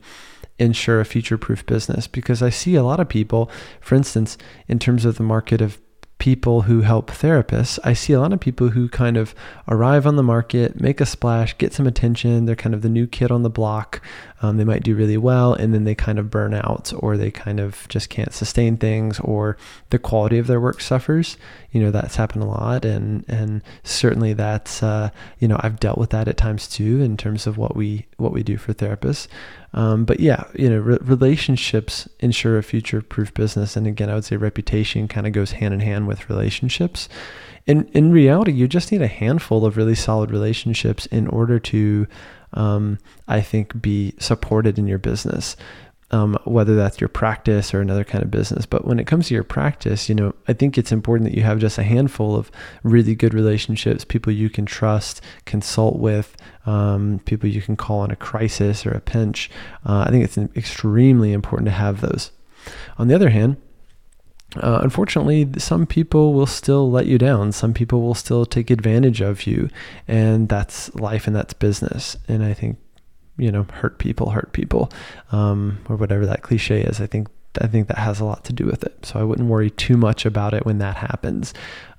ensure 0.63 0.99
a 0.99 1.05
future 1.05 1.37
proof 1.37 1.65
business 1.65 2.07
because 2.07 2.41
I 2.41 2.49
see 2.49 2.75
a 2.75 2.83
lot 2.83 2.99
of 2.99 3.09
people, 3.09 3.49
for 3.81 3.95
instance, 3.95 4.37
in 4.67 4.79
terms 4.79 5.05
of 5.05 5.17
the 5.17 5.23
market 5.23 5.61
of 5.61 5.79
people 6.23 6.61
who 6.61 6.79
help 6.79 7.11
therapists, 7.11 7.77
I 7.83 7.91
see 7.91 8.13
a 8.13 8.19
lot 8.21 8.31
of 8.31 8.39
people 8.39 8.69
who 8.69 8.87
kind 8.87 9.17
of 9.17 9.35
arrive 9.67 10.07
on 10.07 10.15
the 10.15 10.23
market, 10.23 10.79
make 10.79 11.01
a 11.01 11.05
splash, 11.05 11.57
get 11.57 11.73
some 11.73 11.85
attention. 11.85 12.45
They're 12.45 12.55
kind 12.55 12.73
of 12.73 12.81
the 12.81 12.87
new 12.87 13.07
kid 13.07 13.29
on 13.29 13.43
the 13.43 13.49
block. 13.49 14.01
Um, 14.43 14.57
they 14.57 14.65
might 14.65 14.83
do 14.83 14.93
really 14.93 15.15
well 15.15 15.53
and 15.53 15.73
then 15.73 15.85
they 15.85 15.95
kind 15.95 16.19
of 16.19 16.29
burn 16.29 16.53
out 16.53 16.91
or 16.97 17.15
they 17.15 17.31
kind 17.31 17.61
of 17.61 17.87
just 17.87 18.09
can't 18.09 18.33
sustain 18.33 18.75
things 18.75 19.19
or 19.21 19.55
the 19.89 19.97
quality 19.97 20.37
of 20.37 20.47
their 20.47 20.59
work 20.59 20.81
suffers. 20.81 21.37
You 21.71 21.81
know, 21.81 21.91
that's 21.91 22.17
happened 22.17 22.43
a 22.43 22.47
lot. 22.47 22.83
And, 22.83 23.23
and 23.29 23.63
certainly 23.83 24.33
that's, 24.33 24.83
uh, 24.83 25.11
you 25.39 25.47
know, 25.47 25.57
I've 25.61 25.79
dealt 25.79 25.97
with 25.97 26.09
that 26.09 26.27
at 26.27 26.35
times 26.35 26.67
too 26.67 27.01
in 27.01 27.15
terms 27.15 27.47
of 27.47 27.57
what 27.57 27.75
we, 27.75 28.05
what 28.17 28.33
we 28.33 28.43
do 28.43 28.57
for 28.57 28.73
therapists. 28.73 29.29
Um, 29.73 30.03
but 30.03 30.19
yeah, 30.19 30.43
you 30.53 30.69
know, 30.69 30.79
re- 30.79 30.99
relationships 31.01 32.09
ensure 32.19 32.57
a 32.57 32.63
future 32.63 33.01
proof 33.01 33.33
business. 33.33 33.77
And 33.77 33.87
again, 33.87 34.09
I 34.09 34.15
would 34.15 34.25
say 34.25 34.35
reputation 34.35 35.07
kind 35.07 35.25
of 35.25 35.31
goes 35.31 35.53
hand 35.53 35.73
in 35.73 35.79
hand 35.79 36.07
with 36.07 36.29
relationships. 36.29 37.07
In, 37.65 37.87
in 37.93 38.11
reality, 38.11 38.51
you 38.51 38.67
just 38.67 38.91
need 38.91 39.01
a 39.01 39.07
handful 39.07 39.65
of 39.65 39.77
really 39.77 39.95
solid 39.95 40.31
relationships 40.31 41.05
in 41.07 41.27
order 41.27 41.59
to, 41.59 42.07
um, 42.53 42.97
I 43.27 43.41
think, 43.41 43.81
be 43.81 44.13
supported 44.19 44.77
in 44.77 44.87
your 44.87 44.99
business. 44.99 45.55
Um, 46.11 46.37
whether 46.43 46.75
that's 46.75 47.01
your 47.01 47.07
practice 47.07 47.73
or 47.73 47.81
another 47.81 48.03
kind 48.03 48.23
of 48.23 48.29
business. 48.29 48.67
But 48.67 48.85
when 48.85 48.99
it 48.99 49.07
comes 49.07 49.29
to 49.29 49.33
your 49.33 49.43
practice, 49.43 50.07
you 50.07 50.13
know, 50.13 50.35
I 50.47 50.53
think 50.53 50.77
it's 50.77 50.91
important 50.91 51.27
that 51.27 51.35
you 51.35 51.41
have 51.41 51.57
just 51.57 51.79
a 51.79 51.83
handful 51.83 52.35
of 52.35 52.51
really 52.83 53.15
good 53.15 53.33
relationships, 53.33 54.05
people 54.05 54.31
you 54.31 54.47
can 54.47 54.67
trust, 54.67 55.21
consult 55.45 55.97
with, 55.97 56.37
um, 56.67 57.19
people 57.25 57.49
you 57.49 57.63
can 57.63 57.75
call 57.75 58.01
on 58.01 58.11
a 58.11 58.15
crisis 58.15 58.85
or 58.85 58.91
a 58.91 59.01
pinch. 59.01 59.49
Uh, 59.87 60.03
I 60.05 60.11
think 60.11 60.23
it's 60.23 60.37
extremely 60.37 61.33
important 61.33 61.65
to 61.65 61.71
have 61.71 62.01
those. 62.01 62.29
On 62.99 63.07
the 63.07 63.15
other 63.15 63.29
hand, 63.29 63.57
uh, 64.57 64.79
unfortunately, 64.83 65.49
some 65.57 65.85
people 65.85 66.33
will 66.33 66.45
still 66.45 66.89
let 66.91 67.07
you 67.07 67.17
down. 67.17 67.51
Some 67.51 67.73
people 67.73 68.01
will 68.01 68.13
still 68.13 68.45
take 68.45 68.69
advantage 68.69 69.21
of 69.21 69.47
you, 69.47 69.69
and 70.07 70.47
that's 70.47 70.93
life 70.95 71.25
and 71.27 71.35
that's 71.35 71.53
business. 71.53 72.17
And 72.27 72.43
I 72.43 72.53
think, 72.53 72.77
you 73.37 73.51
know, 73.51 73.63
hurt 73.63 73.97
people 73.97 74.29
hurt 74.31 74.53
people, 74.53 74.91
um, 75.31 75.79
or 75.89 75.95
whatever 75.95 76.25
that 76.27 76.43
cliche 76.43 76.81
is. 76.81 77.01
I 77.01 77.07
think 77.07 77.29
I 77.61 77.67
think 77.67 77.87
that 77.87 77.97
has 77.97 78.19
a 78.19 78.25
lot 78.25 78.43
to 78.45 78.53
do 78.53 78.65
with 78.65 78.83
it. 78.83 79.05
So 79.05 79.19
I 79.19 79.23
wouldn't 79.23 79.49
worry 79.49 79.69
too 79.71 79.97
much 79.97 80.25
about 80.25 80.53
it 80.53 80.65
when 80.65 80.77
that 80.79 80.97
happens. 80.97 81.53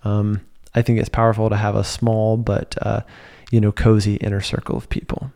Um, 0.05 0.41
I 0.75 0.83
think 0.83 0.99
it's 0.99 1.09
powerful 1.09 1.49
to 1.51 1.57
have 1.57 1.77
a 1.77 1.85
small 1.85 2.37
but 2.37 2.77
uh, 2.83 3.03
you 3.51 3.61
know 3.61 3.73
cozy 3.73 4.17
inner 4.17 4.41
circle 4.41 4.77
of 4.77 4.89
people. 4.89 5.33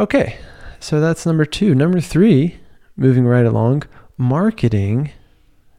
Okay, 0.00 0.38
so 0.80 0.98
that's 1.00 1.26
number 1.26 1.44
two. 1.44 1.74
Number 1.74 2.00
three, 2.00 2.58
moving 2.96 3.26
right 3.26 3.44
along, 3.44 3.82
marketing 4.16 5.10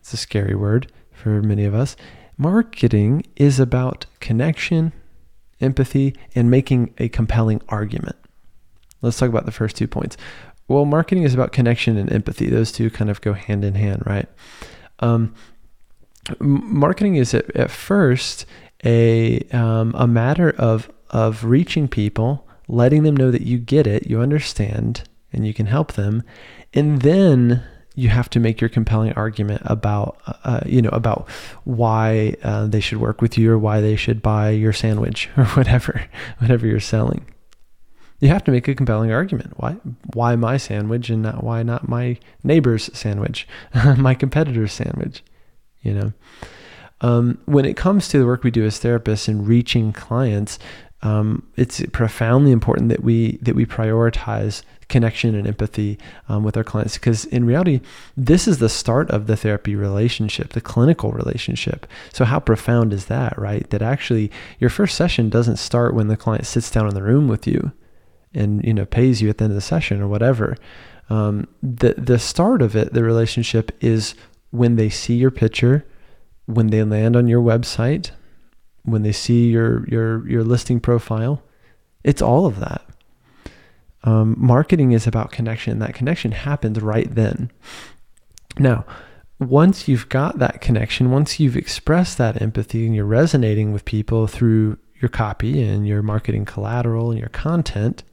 it's 0.04 0.14
a 0.14 0.18
scary 0.18 0.54
word 0.54 0.92
for 1.14 1.42
many 1.42 1.64
of 1.64 1.74
us. 1.74 1.96
Marketing 2.38 3.26
is 3.38 3.58
about 3.58 4.06
connection, 4.20 4.92
empathy, 5.62 6.14
and 6.36 6.52
making 6.52 6.94
a 6.98 7.08
compelling 7.08 7.62
argument. 7.70 8.18
Let's 9.02 9.18
talk 9.18 9.30
about 9.30 9.46
the 9.46 9.54
first 9.54 9.78
two 9.78 9.88
points. 9.88 10.18
Well, 10.68 10.84
marketing 10.84 11.24
is 11.24 11.34
about 11.34 11.54
connection 11.54 11.96
and 11.96 12.12
empathy. 12.12 12.50
Those 12.50 12.70
two 12.70 12.90
kind 12.90 13.10
of 13.10 13.22
go 13.22 13.32
hand 13.32 13.64
in 13.64 13.76
hand, 13.76 14.04
right? 14.06 14.28
Um, 15.00 15.34
marketing 16.38 17.16
is 17.16 17.34
at, 17.34 17.56
at 17.56 17.72
first 17.72 18.46
a 18.84 19.40
um, 19.54 19.96
a 19.98 20.06
matter 20.06 20.50
of 20.50 20.92
of 21.12 21.46
reaching 21.46 21.88
people, 21.88 22.46
letting 22.68 23.04
them 23.04 23.16
know 23.16 23.32
that 23.32 23.44
you 23.44 23.58
get 23.58 23.88
it, 23.88 24.06
you 24.06 24.20
understand, 24.20 25.08
and 25.32 25.48
you 25.48 25.54
can 25.54 25.68
help 25.68 25.94
them, 25.94 26.24
and 26.74 27.04
then 27.04 27.64
you 27.96 28.10
have 28.10 28.30
to 28.32 28.40
make 28.40 28.60
your 28.60 28.70
compelling 28.70 29.14
argument 29.14 29.62
about 29.66 30.18
uh, 30.44 30.62
you 30.66 30.82
know 30.82 30.90
about 30.90 31.30
why 31.64 32.36
uh, 32.44 32.66
they 32.66 32.80
should 32.80 33.00
work 33.00 33.22
with 33.22 33.38
you 33.38 33.52
or 33.52 33.58
why 33.58 33.82
they 33.82 33.96
should 33.96 34.22
buy 34.22 34.50
your 34.50 34.74
sandwich 34.74 35.30
or 35.38 35.46
whatever 35.46 36.06
whatever 36.40 36.68
you're 36.68 36.80
selling. 36.80 37.26
You 38.20 38.30
have 38.30 38.44
to 38.46 38.52
make 38.52 38.70
a 38.70 38.76
compelling 38.76 39.12
argument. 39.12 39.54
Why 39.58 39.74
why 40.14 40.36
my 40.36 40.58
sandwich 40.58 41.10
and 41.10 41.22
not 41.22 41.44
why 41.44 41.64
not 41.64 41.88
my 41.88 42.18
neighbor's 42.44 42.90
sandwich 42.94 43.48
my 43.98 44.16
competitor's 44.16 44.74
sandwich 44.74 45.24
you 45.84 45.94
know? 45.94 46.14
Um, 47.02 47.38
when 47.46 47.66
it 47.66 47.76
comes 47.76 48.08
to 48.08 48.18
the 48.18 48.26
work 48.26 48.44
we 48.44 48.52
do 48.52 48.64
as 48.64 48.80
therapists 48.80 49.28
and 49.28 49.46
reaching 49.46 49.92
clients 49.92 50.58
um, 51.04 51.46
it's 51.58 51.86
profoundly 51.92 52.52
important 52.52 52.88
that 52.90 53.04
we 53.04 53.38
that 53.42 53.56
we 53.56 53.66
prioritize 53.66 54.64
connection 54.88 55.36
and 55.36 55.46
empathy 55.48 55.98
um, 56.30 56.44
with 56.44 56.56
our 56.56 56.64
clients 56.64 56.96
because 56.96 57.26
in 57.26 57.46
reality 57.46 57.82
this 58.16 58.48
is 58.48 58.60
the 58.60 58.70
start 58.70 59.10
of 59.12 59.28
the 59.28 59.36
therapy 59.36 59.76
relationship 59.76 60.54
the 60.54 60.62
clinical 60.62 61.12
relationship. 61.12 61.86
So 62.14 62.24
how 62.24 62.40
profound 62.40 62.94
is 62.94 63.06
that 63.06 63.38
right? 63.38 63.70
That 63.70 63.82
actually 63.82 64.32
your 64.60 64.70
first 64.70 64.96
session 64.96 65.30
doesn't 65.30 65.58
start 65.58 65.94
when 65.94 66.08
the 66.08 66.18
client 66.18 66.46
sits 66.46 66.72
down 66.72 66.88
in 66.88 66.96
the 66.96 67.04
room 67.04 67.28
with 67.28 67.46
you 67.46 67.74
and 68.34 68.64
you 68.64 68.74
know 68.74 68.86
pays 68.86 69.22
you 69.22 69.30
at 69.30 69.38
the 69.38 69.44
end 69.44 69.52
of 69.52 69.56
the 69.56 69.62
session 69.62 70.02
or 70.02 70.08
whatever. 70.08 70.56
Um, 71.10 71.48
the 71.62 71.96
the 71.98 72.18
start 72.18 72.62
of 72.62 72.78
it 72.78 72.94
the 72.94 73.04
relationship 73.04 73.76
is 73.82 74.16
when 74.52 74.78
they 74.78 74.90
see 74.90 75.16
your 75.16 75.32
picture 75.32 75.86
when 76.46 76.68
they 76.68 76.84
land 76.84 77.16
on 77.18 77.28
your 77.28 77.42
website 77.42 78.12
when 78.84 79.04
they 79.04 79.12
see 79.12 79.50
your 79.50 79.88
your 79.88 80.28
your 80.28 80.44
listing 80.44 80.80
profile 80.80 81.42
it's 82.04 82.22
all 82.22 82.46
of 82.46 82.60
that 82.60 82.84
um, 84.04 84.36
marketing 84.38 84.92
is 84.92 85.08
about 85.08 85.32
connection. 85.32 85.74
and 85.74 85.82
That 85.82 85.96
connection 85.96 86.34
happens 86.34 86.80
right 86.82 87.14
then. 87.14 87.52
Now, 88.60 88.86
once 89.40 89.88
you've 89.88 90.10
got 90.10 90.40
that 90.40 90.62
connection, 90.62 91.12
once 91.12 91.40
you've 91.40 91.58
expressed 91.58 92.18
that 92.18 92.42
empathy 92.42 92.86
and 92.86 92.94
you're 92.94 93.06
resonating 93.06 93.72
with 93.72 93.86
people 93.86 94.28
through 94.28 94.78
your 95.00 95.10
copy 95.10 95.62
and 95.64 95.88
your 95.88 96.02
marketing 96.02 96.46
collateral 96.46 97.12
and 97.12 97.20
your 97.20 97.30
content 97.30 98.04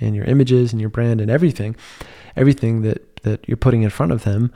and 0.00 0.14
your 0.14 0.24
images 0.24 0.72
and 0.72 0.80
your 0.80 0.90
brand 0.90 1.20
and 1.20 1.30
everything, 1.30 1.76
everything 2.36 2.82
that, 2.82 3.16
that 3.22 3.46
you're 3.46 3.56
putting 3.56 3.82
in 3.82 3.90
front 3.90 4.12
of 4.12 4.24
them, 4.24 4.52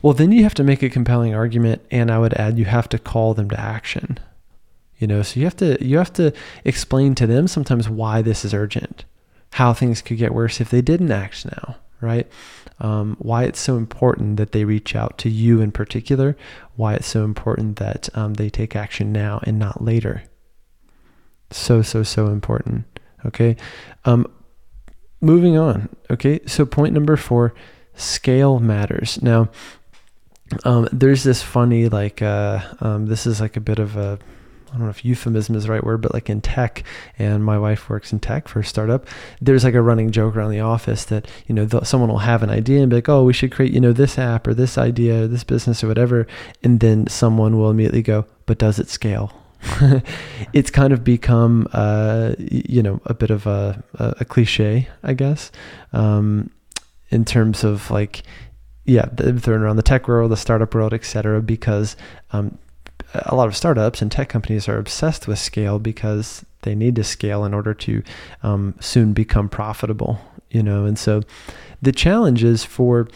well, 0.00 0.14
then 0.14 0.32
you 0.32 0.42
have 0.42 0.54
to 0.54 0.64
make 0.64 0.82
a 0.82 0.90
compelling 0.90 1.34
argument. 1.34 1.82
And 1.90 2.10
I 2.10 2.18
would 2.18 2.34
add, 2.34 2.58
you 2.58 2.64
have 2.64 2.88
to 2.90 2.98
call 2.98 3.34
them 3.34 3.50
to 3.50 3.60
action. 3.60 4.18
You 5.02 5.08
know, 5.08 5.22
so 5.22 5.40
you 5.40 5.46
have 5.46 5.56
to 5.56 5.76
you 5.84 5.98
have 5.98 6.12
to 6.14 6.32
explain 6.64 7.14
to 7.16 7.26
them 7.26 7.48
sometimes 7.48 7.90
why 7.90 8.22
this 8.22 8.44
is 8.44 8.54
urgent 8.54 9.04
how 9.52 9.72
things 9.72 10.00
could 10.00 10.16
get 10.16 10.34
worse 10.34 10.60
if 10.60 10.70
they 10.70 10.80
didn't 10.80 11.12
act 11.12 11.44
now, 11.44 11.76
right? 12.00 12.26
Um, 12.80 13.16
why 13.18 13.44
it's 13.44 13.60
so 13.60 13.76
important 13.76 14.38
that 14.38 14.52
they 14.52 14.64
reach 14.64 14.96
out 14.96 15.18
to 15.18 15.30
you 15.30 15.60
in 15.60 15.72
particular, 15.72 16.36
why 16.74 16.94
it's 16.94 17.06
so 17.06 17.24
important 17.24 17.76
that 17.76 18.08
um, 18.16 18.34
they 18.34 18.48
take 18.48 18.74
action 18.74 19.12
now 19.12 19.40
and 19.44 19.58
not 19.58 19.84
later. 19.84 20.24
So, 21.50 21.82
so, 21.82 22.02
so 22.02 22.28
important. 22.28 22.86
Okay. 23.26 23.56
Um, 24.06 24.26
moving 25.20 25.58
on. 25.58 25.90
Okay. 26.10 26.40
So, 26.46 26.64
point 26.64 26.94
number 26.94 27.16
four 27.16 27.52
scale 27.94 28.58
matters. 28.58 29.22
Now, 29.22 29.50
um, 30.64 30.88
there's 30.92 31.24
this 31.24 31.42
funny, 31.42 31.90
like, 31.90 32.22
uh, 32.22 32.62
um, 32.80 33.06
this 33.06 33.26
is 33.26 33.38
like 33.38 33.56
a 33.56 33.60
bit 33.60 33.78
of 33.78 33.96
a 33.96 34.18
I 34.72 34.76
don't 34.76 34.84
know 34.84 34.90
if 34.90 35.04
euphemism 35.04 35.54
is 35.54 35.64
the 35.64 35.70
right 35.70 35.84
word, 35.84 36.00
but 36.00 36.14
like 36.14 36.30
in 36.30 36.40
tech, 36.40 36.82
and 37.18 37.44
my 37.44 37.58
wife 37.58 37.90
works 37.90 38.10
in 38.10 38.20
tech 38.20 38.48
for 38.48 38.60
a 38.60 38.64
startup. 38.64 39.06
There's 39.38 39.64
like 39.64 39.74
a 39.74 39.82
running 39.82 40.10
joke 40.10 40.34
around 40.34 40.50
the 40.50 40.60
office 40.60 41.04
that 41.06 41.28
you 41.46 41.54
know 41.54 41.68
someone 41.82 42.08
will 42.08 42.18
have 42.18 42.42
an 42.42 42.48
idea 42.48 42.80
and 42.80 42.88
be 42.88 42.96
like, 42.96 43.08
"Oh, 43.08 43.22
we 43.22 43.34
should 43.34 43.52
create 43.52 43.72
you 43.72 43.80
know 43.80 43.92
this 43.92 44.18
app 44.18 44.46
or 44.46 44.54
this 44.54 44.78
idea 44.78 45.24
or 45.24 45.26
this 45.26 45.44
business 45.44 45.84
or 45.84 45.88
whatever," 45.88 46.26
and 46.62 46.80
then 46.80 47.06
someone 47.06 47.58
will 47.58 47.70
immediately 47.70 48.02
go, 48.02 48.24
"But 48.46 48.58
does 48.58 48.78
it 48.78 48.88
scale?" 48.88 49.34
it's 50.52 50.70
kind 50.70 50.92
of 50.92 51.04
become, 51.04 51.68
uh, 51.72 52.34
you 52.38 52.82
know, 52.82 53.00
a 53.04 53.14
bit 53.14 53.30
of 53.30 53.46
a, 53.46 53.82
a, 53.94 54.14
a 54.20 54.24
cliche, 54.24 54.88
I 55.02 55.14
guess, 55.14 55.52
um, 55.92 56.50
in 57.10 57.24
terms 57.24 57.62
of 57.62 57.90
like, 57.90 58.22
yeah, 58.84 59.06
thrown 59.06 59.60
around 59.60 59.76
the 59.76 59.82
tech 59.82 60.08
world, 60.08 60.32
the 60.32 60.36
startup 60.36 60.74
world, 60.74 60.92
etc. 60.92 61.40
Because 61.40 61.96
um, 62.32 62.58
a 63.14 63.34
lot 63.34 63.48
of 63.48 63.56
startups 63.56 64.02
and 64.02 64.10
tech 64.10 64.28
companies 64.28 64.68
are 64.68 64.78
obsessed 64.78 65.26
with 65.26 65.38
scale 65.38 65.78
because 65.78 66.44
they 66.62 66.74
need 66.74 66.96
to 66.96 67.04
scale 67.04 67.44
in 67.44 67.54
order 67.54 67.74
to 67.74 68.02
um, 68.42 68.74
soon 68.80 69.12
become 69.12 69.48
profitable 69.48 70.18
you 70.50 70.62
know 70.62 70.84
and 70.84 70.98
so 70.98 71.22
the 71.80 71.92
challenge 71.92 72.44
is 72.44 72.64
for 72.64 73.08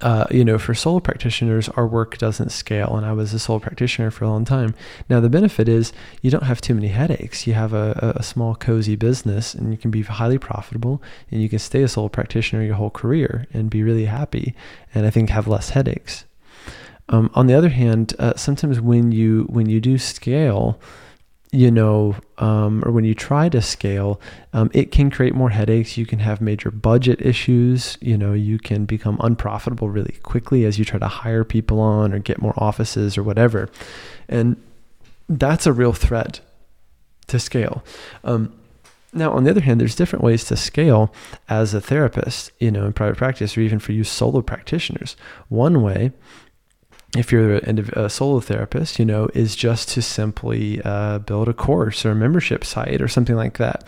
uh, 0.00 0.26
you 0.30 0.44
know, 0.44 0.58
for 0.58 0.74
solo 0.74 1.00
practitioners, 1.00 1.68
our 1.70 1.86
work 1.86 2.16
doesn't 2.18 2.50
scale. 2.50 2.96
And 2.96 3.04
I 3.04 3.12
was 3.12 3.34
a 3.34 3.38
solo 3.38 3.58
practitioner 3.58 4.10
for 4.10 4.24
a 4.24 4.28
long 4.28 4.44
time. 4.44 4.74
Now, 5.08 5.20
the 5.20 5.28
benefit 5.28 5.68
is 5.68 5.92
you 6.22 6.30
don't 6.30 6.44
have 6.44 6.60
too 6.60 6.74
many 6.74 6.88
headaches. 6.88 7.46
You 7.46 7.54
have 7.54 7.72
a, 7.72 8.14
a 8.16 8.22
small, 8.22 8.54
cozy 8.54 8.96
business 8.96 9.54
and 9.54 9.70
you 9.70 9.76
can 9.76 9.90
be 9.90 10.02
highly 10.02 10.38
profitable 10.38 11.02
and 11.30 11.42
you 11.42 11.48
can 11.48 11.58
stay 11.58 11.82
a 11.82 11.88
solo 11.88 12.08
practitioner 12.08 12.62
your 12.62 12.76
whole 12.76 12.90
career 12.90 13.46
and 13.52 13.70
be 13.70 13.82
really 13.82 14.06
happy. 14.06 14.54
And 14.94 15.06
I 15.06 15.10
think 15.10 15.30
have 15.30 15.48
less 15.48 15.70
headaches. 15.70 16.24
Um, 17.12 17.30
on 17.34 17.46
the 17.46 17.54
other 17.54 17.68
hand, 17.68 18.14
uh, 18.18 18.34
sometimes 18.36 18.80
when 18.80 19.12
you 19.12 19.44
when 19.50 19.68
you 19.68 19.80
do 19.80 19.98
scale, 19.98 20.80
you 21.52 21.70
know, 21.70 22.16
um, 22.38 22.82
or 22.84 22.90
when 22.90 23.04
you 23.04 23.14
try 23.14 23.48
to 23.50 23.60
scale, 23.60 24.18
um, 24.52 24.70
it 24.72 24.90
can 24.90 25.10
create 25.10 25.34
more 25.34 25.50
headaches. 25.50 25.98
You 25.98 26.06
can 26.06 26.18
have 26.18 26.40
major 26.40 26.70
budget 26.70 27.20
issues. 27.20 27.98
You 28.00 28.16
know, 28.16 28.32
you 28.32 28.58
can 28.58 28.86
become 28.86 29.18
unprofitable 29.20 29.90
really 29.90 30.16
quickly 30.22 30.64
as 30.64 30.78
you 30.78 30.84
try 30.84 30.98
to 30.98 31.08
hire 31.08 31.44
people 31.44 31.78
on 31.78 32.12
or 32.12 32.18
get 32.18 32.40
more 32.40 32.54
offices 32.56 33.18
or 33.18 33.22
whatever, 33.22 33.68
and 34.28 34.56
that's 35.28 35.66
a 35.66 35.72
real 35.72 35.92
threat 35.92 36.40
to 37.28 37.38
scale. 37.38 37.84
Um, 38.24 38.52
Now, 39.14 39.32
on 39.32 39.44
the 39.44 39.50
other 39.50 39.60
hand, 39.60 39.78
there's 39.78 39.94
different 39.94 40.24
ways 40.24 40.44
to 40.44 40.56
scale 40.56 41.12
as 41.48 41.74
a 41.74 41.80
therapist, 41.80 42.50
you 42.58 42.70
know, 42.70 42.86
in 42.86 42.92
private 42.94 43.18
practice, 43.18 43.58
or 43.58 43.60
even 43.60 43.78
for 43.78 43.92
you 43.92 44.04
solo 44.04 44.40
practitioners. 44.42 45.16
One 45.50 45.82
way, 45.82 46.12
if 47.16 47.30
you're 47.30 47.56
a, 47.56 48.08
solo 48.08 48.40
therapist, 48.40 48.98
you 48.98 49.04
know, 49.04 49.28
is 49.34 49.54
just 49.54 49.88
to 49.90 50.02
simply 50.02 50.80
uh, 50.82 51.18
build 51.18 51.48
a 51.48 51.52
course 51.52 52.04
or 52.04 52.12
a 52.12 52.14
membership 52.14 52.64
site 52.64 53.02
or 53.02 53.08
something 53.08 53.36
like 53.36 53.58
that. 53.58 53.84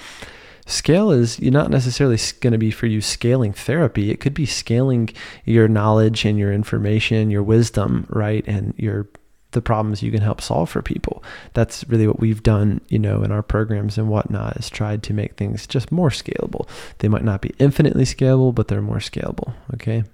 Scale 0.67 1.11
is 1.11 1.39
you're 1.41 1.53
not 1.53 1.71
necessarily 1.71 2.19
going 2.41 2.53
to 2.53 2.59
be 2.59 2.71
for 2.71 2.87
you 2.87 3.01
scaling 3.01 3.53
therapy. 3.53 4.11
It 4.11 4.21
could 4.21 4.35
be 4.35 4.47
scaling 4.47 5.11
your 5.45 5.69
knowledge 5.69 6.25
and 6.25 6.39
your 6.39 6.53
information, 6.53 7.31
your 7.31 7.43
wisdom, 7.43 8.07
right, 8.09 8.45
and 8.47 8.75
your 8.77 9.09
the 9.55 9.63
problems 9.63 10.03
you 10.03 10.11
can 10.11 10.21
help 10.21 10.41
solve 10.41 10.69
for 10.69 10.83
people. 10.83 11.23
That's 11.55 11.89
really 11.89 12.09
what 12.09 12.19
we've 12.19 12.43
done, 12.43 12.81
you 12.89 12.99
know, 12.99 13.23
in 13.23 13.31
our 13.31 13.43
programs 13.43 13.97
and 13.97 14.09
whatnot, 14.09 14.57
is 14.57 14.69
tried 14.69 15.03
to 15.05 15.15
make 15.15 15.37
things 15.37 15.67
just 15.67 15.93
more 15.93 16.11
scalable. 16.11 16.69
They 16.99 17.09
might 17.09 17.25
not 17.25 17.41
be 17.41 17.55
infinitely 17.59 18.05
scalable, 18.05 18.55
but 18.55 18.69
they're 18.69 18.83
more 18.83 18.99
scalable. 18.99 19.55
Okay. 19.75 20.05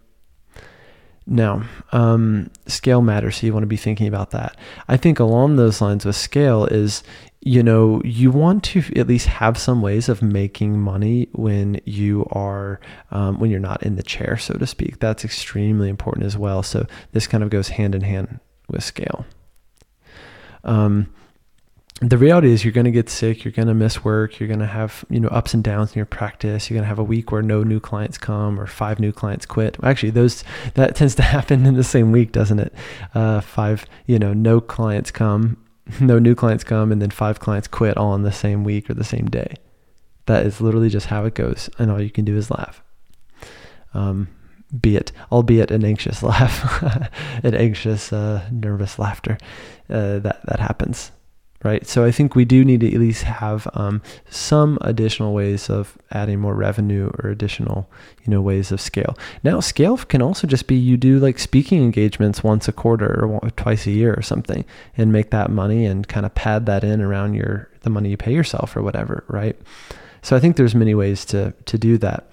Now, 1.33 1.63
um, 1.93 2.51
scale 2.67 3.03
matters. 3.03 3.37
So 3.37 3.47
you 3.47 3.53
want 3.53 3.63
to 3.63 3.69
be 3.69 3.77
thinking 3.77 4.09
about 4.09 4.33
that. 4.33 4.57
I 4.89 4.97
think 4.97 5.21
along 5.21 5.55
those 5.55 5.81
lines 5.81 6.05
with 6.05 6.17
scale 6.17 6.65
is, 6.65 7.05
you 7.41 7.63
know, 7.63 8.03
you 8.05 8.33
want 8.33 8.65
to 8.65 8.83
at 8.97 9.07
least 9.07 9.29
have 9.29 9.57
some 9.57 9.81
ways 9.81 10.09
of 10.09 10.23
making 10.23 10.81
money 10.81 11.29
when 11.31 11.81
you 11.85 12.27
are, 12.33 12.81
um, 13.13 13.39
when 13.39 13.49
you're 13.49 13.61
not 13.61 13.81
in 13.85 13.95
the 13.95 14.03
chair, 14.03 14.37
so 14.37 14.55
to 14.55 14.67
speak. 14.67 14.99
That's 14.99 15.25
extremely 15.25 15.89
important 15.89 16.27
as 16.27 16.37
well. 16.37 16.65
So 16.65 16.87
this 17.13 17.29
kind 17.29 17.45
of 17.45 17.51
goes 17.51 17.69
hand 17.69 17.95
in 17.95 18.01
hand 18.03 18.41
with 18.69 18.83
scale. 18.83 19.25
Um, 20.65 21.15
the 22.01 22.17
reality 22.17 22.51
is 22.51 22.65
you're 22.65 22.73
going 22.73 22.87
to 22.87 22.91
get 22.91 23.11
sick 23.11 23.45
you're 23.45 23.53
going 23.53 23.69
to 23.69 23.75
miss 23.75 24.03
work 24.03 24.41
you're 24.41 24.47
going 24.47 24.61
to 24.61 24.67
have 24.67 25.05
you 25.11 25.21
know 25.21 25.29
ups 25.29 25.53
and 25.53 25.63
downs 25.63 25.91
in 25.91 25.99
your 25.99 26.07
practice 26.07 26.69
you're 26.69 26.75
going 26.75 26.85
to 26.85 26.89
have 26.89 26.99
a 26.99 27.05
week 27.05 27.31
where 27.31 27.43
no 27.43 27.63
new 27.63 27.79
clients 27.79 28.17
come 28.17 28.59
or 28.59 28.67
five 28.67 28.99
new 28.99 29.13
clients 29.13 29.45
quit. 29.45 29.77
Actually 29.83 30.11
those 30.11 30.43
that 30.75 30.95
tends 30.97 31.15
to 31.15 31.23
happen 31.23 31.67
in 31.67 31.75
the 31.75 31.85
same 31.85 32.11
week 32.11 32.33
doesn't 32.33 32.59
it? 32.59 32.75
Uh, 33.15 33.41
five 33.41 33.85
you 34.07 34.19
know 34.19 34.33
no 34.33 34.61
clients 34.61 35.11
come 35.11 35.63
no 36.01 36.19
new 36.19 36.35
clients 36.35 36.65
come 36.65 36.91
and 36.91 37.03
then 37.03 37.11
five 37.11 37.39
clients 37.39 37.69
quit 37.69 37.97
all 37.99 38.15
in 38.15 38.23
the 38.23 38.33
same 38.33 38.65
week 38.65 38.89
or 38.89 38.95
the 38.95 39.05
same 39.05 39.27
day. 39.27 39.55
That 40.25 40.47
is 40.47 40.61
literally 40.61 40.89
just 40.89 41.07
how 41.07 41.27
it 41.27 41.35
goes 41.35 41.69
and 41.79 41.91
all 41.91 42.01
you 42.01 42.11
can 42.11 42.25
do 42.25 42.37
is 42.37 42.51
laugh. 42.51 42.83
Um, 43.93 44.29
be 44.81 44.97
it, 44.97 45.13
albeit 45.33 45.71
an 45.71 45.85
anxious 45.85 46.23
laugh, 46.23 46.83
an 47.45 47.55
anxious, 47.55 48.13
uh, 48.13 48.49
nervous 48.51 48.99
laughter. 48.99 49.37
Uh, 49.91 50.21
that 50.21 50.41
that 50.47 50.61
happens, 50.61 51.11
right? 51.63 51.87
So 51.87 52.05
I 52.05 52.11
think 52.11 52.35
we 52.35 52.45
do 52.45 52.65
need 52.65 52.81
to 52.81 52.93
at 52.93 53.01
least 53.01 53.25
have 53.25 53.69
um, 53.75 54.01
some 54.29 54.79
additional 54.81 55.35
ways 55.35 55.69
of 55.69 55.99
adding 56.11 56.41
more 56.41 56.55
revenue 56.55 57.11
or 57.19 57.31
additional, 57.31 57.91
you 58.25 58.31
know, 58.31 58.41
ways 58.41 58.73
of 58.73 58.81
scale. 58.81 59.17
Now, 59.45 59.61
scale 59.61 59.99
can 59.99 60.23
also 60.23 60.47
just 60.47 60.67
be 60.67 60.77
you 60.77 60.97
do 60.97 61.19
like 61.19 61.39
speaking 61.39 61.83
engagements 61.83 62.43
once 62.43 62.67
a 62.67 62.73
quarter 62.73 63.25
or 63.25 63.51
twice 63.51 63.87
a 63.87 63.91
year 63.91 64.15
or 64.15 64.23
something, 64.23 64.65
and 64.97 65.13
make 65.13 65.31
that 65.31 65.51
money 65.51 65.85
and 65.85 66.09
kind 66.09 66.25
of 66.25 66.35
pad 66.35 66.67
that 66.67 66.83
in 66.85 67.01
around 67.01 67.35
your 67.35 67.69
the 67.81 67.91
money 67.91 68.11
you 68.11 68.17
pay 68.17 68.33
yourself 68.33 68.77
or 68.77 68.83
whatever, 68.83 69.25
right? 69.29 69.57
So 70.23 70.37
I 70.37 70.41
think 70.41 70.57
there's 70.57 70.75
many 70.75 70.95
ways 70.95 71.25
to 71.27 71.53
to 71.67 71.79
do 71.79 71.99
that 71.99 72.31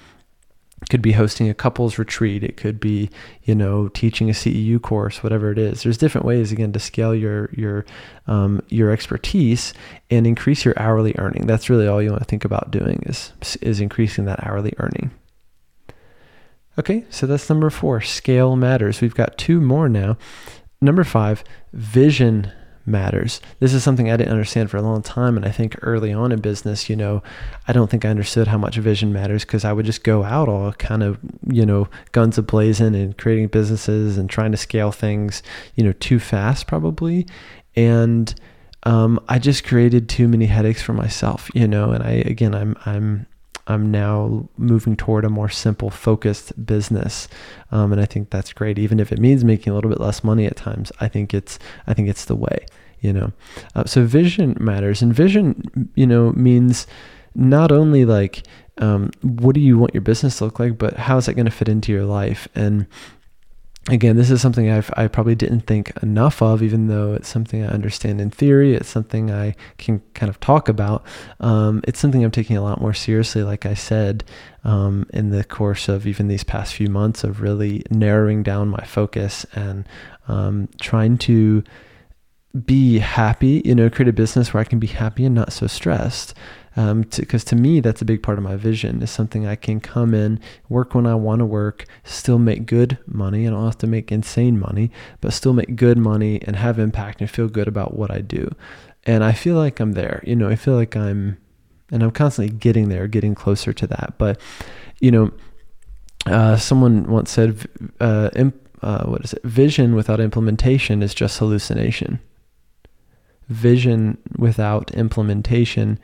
could 0.89 1.01
be 1.01 1.13
hosting 1.13 1.49
a 1.49 1.53
couples 1.53 1.97
retreat 1.97 2.43
it 2.43 2.55
could 2.55 2.79
be 2.79 3.09
you 3.43 3.55
know 3.55 3.87
teaching 3.89 4.29
a 4.29 4.33
ceu 4.33 4.81
course 4.81 5.23
whatever 5.23 5.51
it 5.51 5.57
is. 5.57 5.83
There's 5.83 5.97
different 5.97 6.25
ways 6.25 6.51
again 6.51 6.71
to 6.73 6.79
scale 6.79 7.15
your 7.15 7.49
your 7.53 7.85
um, 8.27 8.61
your 8.69 8.91
expertise 8.91 9.73
and 10.09 10.27
increase 10.27 10.65
your 10.65 10.75
hourly 10.77 11.15
earning. 11.17 11.47
That's 11.47 11.69
really 11.69 11.87
all 11.87 12.01
you 12.01 12.11
want 12.11 12.21
to 12.21 12.27
think 12.27 12.45
about 12.45 12.71
doing 12.71 13.03
is 13.05 13.33
is 13.61 13.79
increasing 13.79 14.25
that 14.25 14.45
hourly 14.45 14.73
earning. 14.77 15.11
Okay 16.79 17.05
so 17.09 17.25
that's 17.25 17.49
number 17.49 17.69
four 17.69 18.01
scale 18.01 18.55
matters. 18.55 19.01
We've 19.01 19.15
got 19.15 19.37
two 19.37 19.59
more 19.59 19.89
now. 19.89 20.17
Number 20.79 21.03
five 21.03 21.43
vision 21.73 22.51
matters. 22.87 23.41
This 23.59 23.73
is 23.73 23.83
something 23.83 24.09
I 24.09 24.17
didn't 24.17 24.31
understand 24.31 24.71
for 24.71 24.77
a 24.77 24.81
long 24.81 25.01
time. 25.01 25.35
And 25.35 25.45
I 25.45 25.51
think 25.51 25.75
early 25.81 26.13
on 26.13 26.31
in 26.31 26.39
business, 26.39 26.89
you 26.89 26.95
know, 26.95 27.21
I 27.67 27.73
don't 27.73 27.89
think 27.89 28.05
I 28.05 28.09
understood 28.09 28.47
how 28.47 28.57
much 28.57 28.77
vision 28.77 29.11
matters 29.11 29.43
because 29.43 29.65
I 29.65 29.73
would 29.73 29.85
just 29.85 30.03
go 30.03 30.23
out 30.23 30.47
all 30.47 30.71
kind 30.73 31.03
of, 31.03 31.19
you 31.45 31.65
know, 31.65 31.89
guns 32.13 32.37
a 32.37 32.41
blazing 32.41 32.95
and 32.95 33.17
creating 33.17 33.47
businesses 33.47 34.17
and 34.17 34.29
trying 34.29 34.51
to 34.51 34.57
scale 34.57 34.91
things, 34.91 35.43
you 35.75 35.83
know, 35.83 35.93
too 35.93 36.19
fast 36.19 36.67
probably. 36.67 37.27
And, 37.75 38.33
um, 38.83 39.19
I 39.27 39.37
just 39.37 39.65
created 39.65 40.07
too 40.07 40.27
many 40.27 40.45
headaches 40.45 40.81
for 40.81 40.93
myself, 40.93 41.49
you 41.53 41.67
know, 41.67 41.91
and 41.91 42.03
I, 42.03 42.11
again, 42.25 42.55
I'm, 42.55 42.75
I'm, 42.85 43.27
I'm 43.67 43.91
now 43.91 44.49
moving 44.57 44.95
toward 44.95 45.25
a 45.25 45.29
more 45.29 45.49
simple, 45.49 45.89
focused 45.89 46.65
business, 46.65 47.27
um, 47.71 47.91
and 47.91 48.01
I 48.01 48.05
think 48.05 48.29
that's 48.29 48.53
great. 48.53 48.79
Even 48.79 48.99
if 48.99 49.11
it 49.11 49.19
means 49.19 49.43
making 49.43 49.71
a 49.71 49.75
little 49.75 49.89
bit 49.89 49.99
less 49.99 50.23
money 50.23 50.45
at 50.45 50.55
times, 50.55 50.91
I 50.99 51.07
think 51.07 51.33
it's 51.33 51.59
I 51.85 51.93
think 51.93 52.07
it's 52.07 52.25
the 52.25 52.35
way. 52.35 52.65
You 53.01 53.13
know, 53.13 53.31
uh, 53.75 53.85
so 53.85 54.05
vision 54.05 54.57
matters, 54.59 55.01
and 55.01 55.13
vision, 55.13 55.89
you 55.95 56.07
know, 56.07 56.31
means 56.31 56.87
not 57.35 57.71
only 57.71 58.05
like 58.05 58.43
um, 58.79 59.11
what 59.21 59.55
do 59.55 59.61
you 59.61 59.77
want 59.77 59.93
your 59.93 60.01
business 60.01 60.37
to 60.37 60.45
look 60.45 60.59
like, 60.59 60.77
but 60.77 60.95
how 60.95 61.17
is 61.17 61.25
that 61.25 61.33
going 61.33 61.45
to 61.45 61.51
fit 61.51 61.69
into 61.69 61.91
your 61.91 62.05
life 62.05 62.47
and 62.55 62.87
again, 63.89 64.15
this 64.15 64.29
is 64.29 64.41
something 64.41 64.69
I've, 64.69 64.91
I 64.97 65.07
probably 65.07 65.35
didn't 65.35 65.61
think 65.61 65.91
enough 66.01 66.41
of, 66.41 66.61
even 66.61 66.87
though 66.87 67.13
it's 67.13 67.27
something 67.27 67.63
I 67.63 67.67
understand 67.67 68.19
in 68.19 68.29
theory. 68.29 68.73
It's 68.75 68.89
something 68.89 69.31
I 69.31 69.55
can 69.77 70.01
kind 70.13 70.29
of 70.29 70.39
talk 70.39 70.67
about. 70.67 71.05
Um, 71.39 71.81
it's 71.87 71.99
something 71.99 72.23
I'm 72.23 72.31
taking 72.31 72.57
a 72.57 72.61
lot 72.61 72.81
more 72.81 72.93
seriously, 72.93 73.43
like 73.43 73.65
I 73.65 73.73
said, 73.73 74.23
um, 74.63 75.05
in 75.13 75.29
the 75.29 75.43
course 75.43 75.87
of 75.87 76.05
even 76.05 76.27
these 76.27 76.43
past 76.43 76.73
few 76.73 76.89
months 76.89 77.23
of 77.23 77.41
really 77.41 77.83
narrowing 77.89 78.43
down 78.43 78.67
my 78.67 78.83
focus 78.83 79.45
and 79.53 79.87
um, 80.27 80.67
trying 80.81 81.17
to 81.19 81.63
be 82.65 82.99
happy, 82.99 83.61
you 83.63 83.75
know, 83.75 83.89
create 83.89 84.09
a 84.09 84.13
business 84.13 84.53
where 84.53 84.61
I 84.61 84.65
can 84.65 84.79
be 84.79 84.87
happy 84.87 85.25
and 85.25 85.35
not 85.35 85.53
so 85.53 85.67
stressed 85.67 86.33
because 86.77 86.91
um, 86.91 87.03
to, 87.05 87.25
to 87.39 87.55
me 87.55 87.79
that's 87.79 88.03
a 88.03 88.05
big 88.05 88.21
part 88.21 88.37
of 88.37 88.43
my 88.43 88.55
vision 88.55 89.01
is 89.01 89.09
something 89.09 89.47
i 89.47 89.55
can 89.55 89.79
come 89.79 90.13
in 90.13 90.39
work 90.69 90.93
when 90.93 91.07
i 91.07 91.15
want 91.15 91.39
to 91.39 91.45
work 91.45 91.85
still 92.03 92.37
make 92.37 92.67
good 92.67 92.99
money 93.07 93.45
and 93.45 93.55
i 93.55 93.57
don't 93.57 93.65
have 93.65 93.77
to 93.79 93.87
make 93.87 94.11
insane 94.11 94.59
money 94.59 94.91
but 95.19 95.33
still 95.33 95.53
make 95.53 95.75
good 95.75 95.97
money 95.97 96.39
and 96.43 96.55
have 96.55 96.77
impact 96.77 97.19
and 97.19 97.31
feel 97.31 97.47
good 97.47 97.67
about 97.67 97.95
what 97.95 98.11
i 98.11 98.21
do. 98.21 98.53
And 99.07 99.23
i 99.23 99.31
feel 99.31 99.55
like 99.55 99.79
i'm 99.79 99.93
there 99.93 100.21
you 100.23 100.35
know 100.35 100.47
i 100.49 100.55
feel 100.55 100.75
like 100.75 100.95
i'm 100.95 101.39
and 101.91 102.03
i'm 102.03 102.11
constantly 102.11 102.55
getting 102.55 102.89
there 102.89 103.07
getting 103.07 103.33
closer 103.33 103.73
to 103.73 103.87
that. 103.87 104.13
But 104.19 104.39
you 104.99 105.09
know 105.09 105.31
uh, 106.27 106.57
someone 106.57 107.09
once 107.09 107.31
said 107.31 107.67
uh, 107.99 108.29
imp, 108.35 108.55
uh, 108.83 109.05
what 109.05 109.23
is 109.23 109.33
it? 109.33 109.41
Vision 109.43 109.95
without 109.95 110.19
implementation 110.19 111.01
is 111.01 111.15
just 111.15 111.39
hallucination. 111.39 112.19
Vision 113.47 114.17
without 114.37 114.91
implementation 114.91 115.97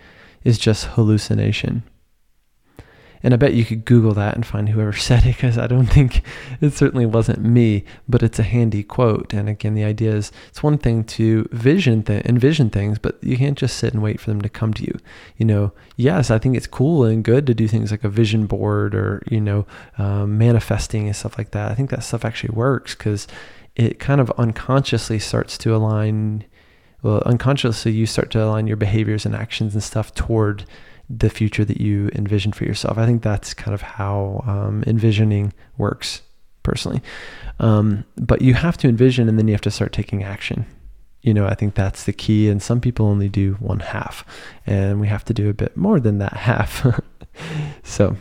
is 0.43 0.57
just 0.57 0.85
hallucination. 0.85 1.83
And 3.23 3.33
I 3.33 3.37
bet 3.37 3.53
you 3.53 3.63
could 3.63 3.85
Google 3.85 4.13
that 4.15 4.35
and 4.35 4.45
find 4.45 4.67
whoever 4.67 4.91
said 4.93 5.25
it 5.25 5.37
because 5.37 5.57
I 5.57 5.65
don't 5.65 5.85
think 5.87 6.21
it 6.59 6.73
certainly 6.73 7.05
wasn't 7.05 7.39
me, 7.39 7.85
but 8.07 8.21
it's 8.21 8.37
a 8.37 8.43
handy 8.43 8.83
quote. 8.83 9.33
And 9.33 9.47
again, 9.47 9.73
the 9.73 9.85
idea 9.85 10.11
is 10.13 10.31
it's 10.49 10.61
one 10.61 10.77
thing 10.77 11.05
to 11.05 11.47
vision 11.51 12.03
th- 12.03 12.25
envision 12.25 12.69
things, 12.69 12.99
but 12.99 13.17
you 13.23 13.37
can't 13.37 13.57
just 13.57 13.77
sit 13.77 13.93
and 13.93 14.03
wait 14.03 14.19
for 14.19 14.29
them 14.29 14.41
to 14.41 14.49
come 14.49 14.73
to 14.73 14.83
you. 14.83 14.97
You 15.37 15.45
know, 15.45 15.71
yes, 15.95 16.29
I 16.29 16.37
think 16.37 16.57
it's 16.57 16.67
cool 16.67 17.05
and 17.05 17.23
good 17.23 17.47
to 17.47 17.53
do 17.53 17.67
things 17.67 17.91
like 17.91 18.03
a 18.03 18.09
vision 18.09 18.45
board 18.45 18.93
or, 18.93 19.23
you 19.31 19.39
know, 19.39 19.65
um, 19.97 20.37
manifesting 20.37 21.07
and 21.07 21.15
stuff 21.15 21.37
like 21.37 21.51
that. 21.51 21.71
I 21.71 21.75
think 21.75 21.89
that 21.91 22.03
stuff 22.03 22.25
actually 22.25 22.53
works 22.53 22.93
because 22.93 23.25
it 23.75 23.99
kind 23.99 24.19
of 24.19 24.29
unconsciously 24.31 25.17
starts 25.17 25.57
to 25.59 25.73
align 25.73 26.43
well, 27.03 27.21
unconsciously 27.25 27.91
you 27.91 28.05
start 28.05 28.31
to 28.31 28.43
align 28.43 28.65
your 28.65 28.77
behaviors 28.77 29.25
and 29.25 29.35
actions 29.35 29.73
and 29.73 29.83
stuff 29.83 30.13
toward 30.15 30.65
the 31.09 31.29
future 31.29 31.65
that 31.65 31.79
you 31.79 32.09
envision 32.15 32.51
for 32.51 32.63
yourself. 32.63 32.97
I 32.97 33.05
think 33.05 33.21
that's 33.21 33.53
kind 33.53 33.75
of 33.75 33.81
how 33.81 34.43
um, 34.47 34.83
envisioning 34.87 35.53
works 35.77 36.21
personally. 36.63 37.01
Um, 37.59 38.05
but 38.15 38.41
you 38.41 38.53
have 38.53 38.77
to 38.77 38.87
envision 38.87 39.29
and 39.29 39.37
then 39.37 39.47
you 39.47 39.53
have 39.53 39.61
to 39.61 39.71
start 39.71 39.91
taking 39.91 40.23
action. 40.23 40.65
You 41.21 41.33
know, 41.33 41.45
I 41.45 41.55
think 41.55 41.75
that's 41.75 42.05
the 42.05 42.13
key. 42.13 42.49
And 42.49 42.61
some 42.61 42.81
people 42.81 43.05
only 43.05 43.29
do 43.29 43.53
one 43.55 43.79
half, 43.79 44.25
and 44.65 44.99
we 44.99 45.07
have 45.07 45.23
to 45.25 45.33
do 45.33 45.49
a 45.49 45.53
bit 45.53 45.77
more 45.77 45.99
than 45.99 46.17
that 46.17 46.33
half. 46.49 46.85
so 47.83 48.17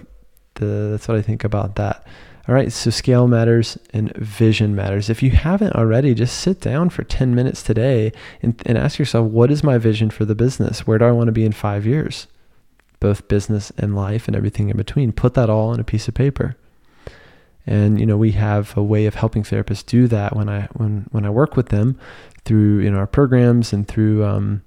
the, 0.54 0.88
that's 0.90 1.08
what 1.08 1.16
I 1.16 1.22
think 1.22 1.44
about 1.44 1.76
that. 1.76 2.06
All 2.48 2.54
right, 2.56 2.72
so 2.72 2.90
scale 2.90 3.28
matters 3.28 3.78
and 3.92 4.12
vision 4.16 4.74
matters. 4.74 5.08
If 5.08 5.22
you 5.22 5.30
haven't 5.30 5.76
already, 5.76 6.12
just 6.12 6.40
sit 6.40 6.60
down 6.60 6.90
for 6.90 7.04
10 7.04 7.36
minutes 7.36 7.62
today 7.62 8.12
and, 8.42 8.60
and 8.66 8.76
ask 8.76 8.98
yourself, 8.98 9.30
what 9.30 9.52
is 9.52 9.62
my 9.62 9.78
vision 9.78 10.10
for 10.10 10.24
the 10.24 10.34
business? 10.34 10.84
Where 10.84 10.98
do 10.98 11.04
I 11.04 11.12
want 11.12 11.28
to 11.28 11.32
be 11.32 11.44
in 11.44 11.52
five 11.52 11.86
years? 11.86 12.26
Both 12.98 13.28
business 13.28 13.70
and 13.78 13.94
life 13.94 14.26
and 14.26 14.36
everything 14.36 14.70
in 14.70 14.76
between. 14.76 15.12
Put 15.12 15.34
that 15.34 15.50
all 15.50 15.68
on 15.68 15.78
a 15.78 15.84
piece 15.84 16.08
of 16.08 16.14
paper. 16.14 16.56
And 17.64 18.00
you 18.00 18.06
know, 18.06 18.16
we 18.16 18.32
have 18.32 18.76
a 18.76 18.82
way 18.82 19.06
of 19.06 19.14
helping 19.14 19.44
therapists 19.44 19.86
do 19.86 20.08
that 20.08 20.34
when 20.34 20.48
I 20.48 20.62
when 20.72 21.06
when 21.12 21.24
I 21.24 21.30
work 21.30 21.56
with 21.56 21.68
them 21.68 21.96
through 22.44 22.80
in 22.80 22.94
our 22.94 23.06
programs 23.06 23.72
and 23.72 23.86
through 23.86 24.24
um, 24.24 24.62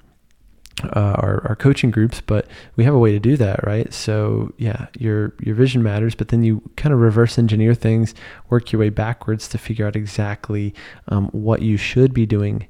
uh, 0.83 1.15
our, 1.17 1.41
our 1.47 1.55
coaching 1.55 1.89
groups, 1.89 2.21
but 2.21 2.47
we 2.75 2.83
have 2.83 2.93
a 2.93 2.99
way 2.99 3.11
to 3.11 3.19
do 3.19 3.38
that, 3.38 3.65
right? 3.65 3.93
So 3.93 4.53
yeah, 4.57 4.88
your 4.97 5.33
your 5.39 5.55
vision 5.55 5.81
matters, 5.81 6.15
but 6.15 6.29
then 6.29 6.43
you 6.43 6.61
kind 6.75 6.93
of 6.93 6.99
reverse 6.99 7.38
engineer 7.38 7.73
things, 7.73 8.13
work 8.49 8.71
your 8.71 8.81
way 8.81 8.89
backwards 8.89 9.47
to 9.49 9.57
figure 9.57 9.88
out 9.88 9.95
exactly 9.95 10.73
um, 11.07 11.27
what 11.29 11.61
you 11.61 11.77
should 11.77 12.13
be 12.13 12.25
doing 12.25 12.67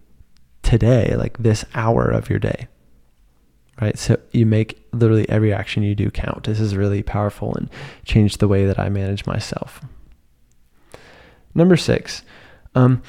today, 0.62 1.15
like 1.15 1.38
this 1.39 1.65
hour 1.74 2.10
of 2.10 2.30
your 2.30 2.39
day, 2.39 2.68
right? 3.82 3.98
So 3.98 4.20
you 4.32 4.46
make 4.46 4.86
literally 4.94 5.28
every 5.28 5.52
action 5.54 5.84
you 5.84 5.96
do 5.96 6.12
count. 6.12 6.44
This 6.44 6.60
is 6.60 6.76
really 6.76 7.02
powerful 7.02 7.56
and 7.56 7.70
changed 8.04 8.39
the 8.39 8.48
way 8.48 8.65
that 8.65 8.80
I 8.80 8.89
manage 8.89 9.26
myself. 9.26 9.82
Number 11.56 11.78
six, 11.78 12.22
um, 12.76 13.02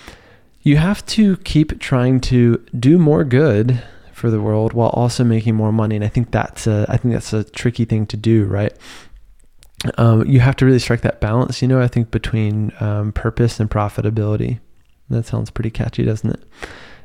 you 0.63 0.77
have 0.77 1.05
to 1.07 1.37
keep 1.39 1.81
trying 1.81 2.21
to 2.23 2.65
do 2.79 2.99
more 2.99 3.25
good 3.25 3.83
for 4.17 4.31
the 4.31 4.41
world 4.41 4.73
while 4.73 4.89
also 4.89 5.23
making 5.23 5.55
more 5.55 5.71
money. 5.71 5.95
And 5.95 6.05
I 6.05 6.09
think 6.09 6.31
that's 6.31 6.67
a, 6.67 6.87
I 6.89 6.97
think 6.97 7.13
that's 7.13 7.35
a 7.35 7.45
tricky 7.45 7.85
thing 7.85 8.07
to 8.07 8.17
do, 8.17 8.47
right? 8.47 8.73
Um, 9.99 10.27
you 10.27 10.41
have 10.41 10.57
to 10.57 10.65
really 10.65 10.79
strike 10.79 11.03
that 11.03 11.21
balance, 11.21 11.61
you 11.61 11.69
know, 11.69 11.83
I 11.83 11.87
think 11.87 12.11
between 12.11 12.73
um, 12.81 13.13
purpose 13.13 13.61
and 13.61 13.71
profitability. 13.71 14.61
That 15.11 15.27
sounds 15.27 15.51
pretty 15.51 15.71
catchy, 15.71 16.03
doesn't 16.03 16.31
it? 16.31 16.43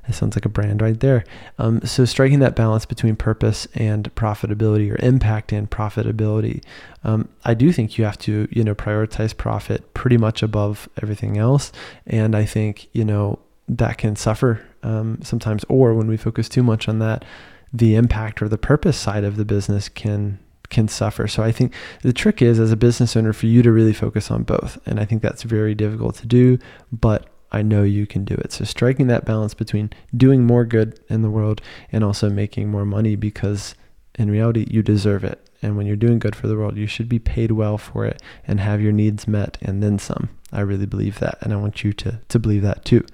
It 0.08 0.14
sounds 0.14 0.38
like 0.38 0.46
a 0.46 0.50
brand 0.50 0.82
right 0.82 0.98
there. 1.00 1.26
Um, 1.60 1.82
so 1.82 2.06
striking 2.06 2.40
that 2.40 2.56
balance 2.56 2.86
between 2.86 3.18
purpose 3.18 3.68
and 3.76 4.14
profitability 4.16 4.90
or 4.90 4.98
impact 5.06 5.52
and 5.52 5.70
profitability. 5.70 6.64
Um, 7.04 7.28
I 7.44 7.54
do 7.54 7.74
think 7.74 7.98
you 7.98 8.06
have 8.06 8.18
to, 8.20 8.48
you 8.50 8.64
know, 8.64 8.74
prioritize 8.74 9.36
profit 9.36 9.94
pretty 9.94 10.18
much 10.18 10.42
above 10.42 10.88
everything 11.04 11.38
else. 11.38 11.74
And 12.08 12.36
I 12.36 12.46
think, 12.46 12.88
you 12.94 13.04
know, 13.04 13.40
that 13.68 13.98
can 13.98 14.16
suffer 14.16 14.62
um, 14.84 15.20
sometimes, 15.24 15.64
or 15.70 15.94
when 15.94 16.08
we 16.08 16.18
focus 16.18 16.50
too 16.50 16.64
much 16.64 16.88
on 16.88 17.00
that, 17.00 17.26
the 17.74 17.96
impact 17.96 18.42
or 18.42 18.50
the 18.50 18.58
purpose 18.58 18.98
side 18.98 19.24
of 19.24 19.38
the 19.38 19.46
business 19.46 19.90
can 19.90 20.40
can 20.70 20.88
suffer. 20.88 21.28
So 21.28 21.44
I 21.44 21.52
think 21.52 21.74
the 22.02 22.14
trick 22.14 22.42
is 22.42 22.58
as 22.58 22.72
a 22.72 22.78
business 22.78 23.16
owner 23.16 23.34
for 23.34 23.46
you 23.46 23.62
to 23.62 23.72
really 23.72 23.94
focus 23.94 24.32
on 24.32 24.44
both. 24.44 24.80
And 24.86 25.00
I 25.00 25.06
think 25.06 25.22
that's 25.22 25.44
very 25.44 25.76
difficult 25.76 26.16
to 26.16 26.26
do, 26.26 26.58
but 26.94 27.28
I 27.52 27.62
know 27.62 27.84
you 27.84 28.08
can 28.08 28.24
do 28.24 28.36
it. 28.36 28.54
So 28.54 28.64
striking 28.64 29.08
that 29.08 29.26
balance 29.26 29.54
between 29.54 29.92
doing 30.16 30.46
more 30.46 30.66
good 30.66 31.00
in 31.10 31.22
the 31.22 31.30
world 31.30 31.62
and 31.92 32.04
also 32.04 32.30
making 32.30 32.70
more 32.70 32.86
money 32.86 33.16
because 33.16 33.76
in 34.18 34.32
reality 34.32 34.66
you 34.70 34.82
deserve 34.82 35.24
it. 35.24 35.46
And 35.62 35.78
when 35.78 35.86
you're 35.86 35.98
doing 35.98 36.18
good 36.18 36.36
for 36.36 36.48
the 36.48 36.56
world, 36.56 36.78
you 36.78 36.88
should 36.88 37.10
be 37.10 37.20
paid 37.20 37.52
well 37.52 37.78
for 37.78 38.06
it 38.06 38.22
and 38.48 38.60
have 38.60 38.82
your 38.82 38.94
needs 38.94 39.28
met 39.28 39.58
and 39.62 39.84
then 39.84 40.00
some. 40.00 40.30
I 40.52 40.62
really 40.62 40.86
believe 40.86 41.20
that 41.20 41.38
and 41.42 41.54
I 41.54 41.58
want 41.58 41.84
you 41.84 41.94
to 41.94 42.20
to 42.28 42.40
believe 42.40 42.62
that 42.62 42.86
too. 42.86 43.06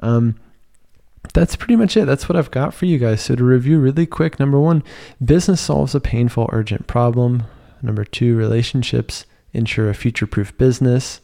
Um, 0.00 0.36
that's 1.36 1.54
pretty 1.54 1.76
much 1.76 1.98
it. 1.98 2.06
That's 2.06 2.30
what 2.30 2.36
I've 2.36 2.50
got 2.50 2.72
for 2.72 2.86
you 2.86 2.96
guys. 2.96 3.20
So, 3.20 3.36
to 3.36 3.44
review 3.44 3.78
really 3.78 4.06
quick 4.06 4.40
number 4.40 4.58
one, 4.58 4.82
business 5.22 5.60
solves 5.60 5.94
a 5.94 6.00
painful, 6.00 6.48
urgent 6.50 6.86
problem. 6.86 7.42
Number 7.82 8.04
two, 8.04 8.34
relationships 8.34 9.26
ensure 9.52 9.90
a 9.90 9.94
future 9.94 10.26
proof 10.26 10.56
business. 10.56 11.20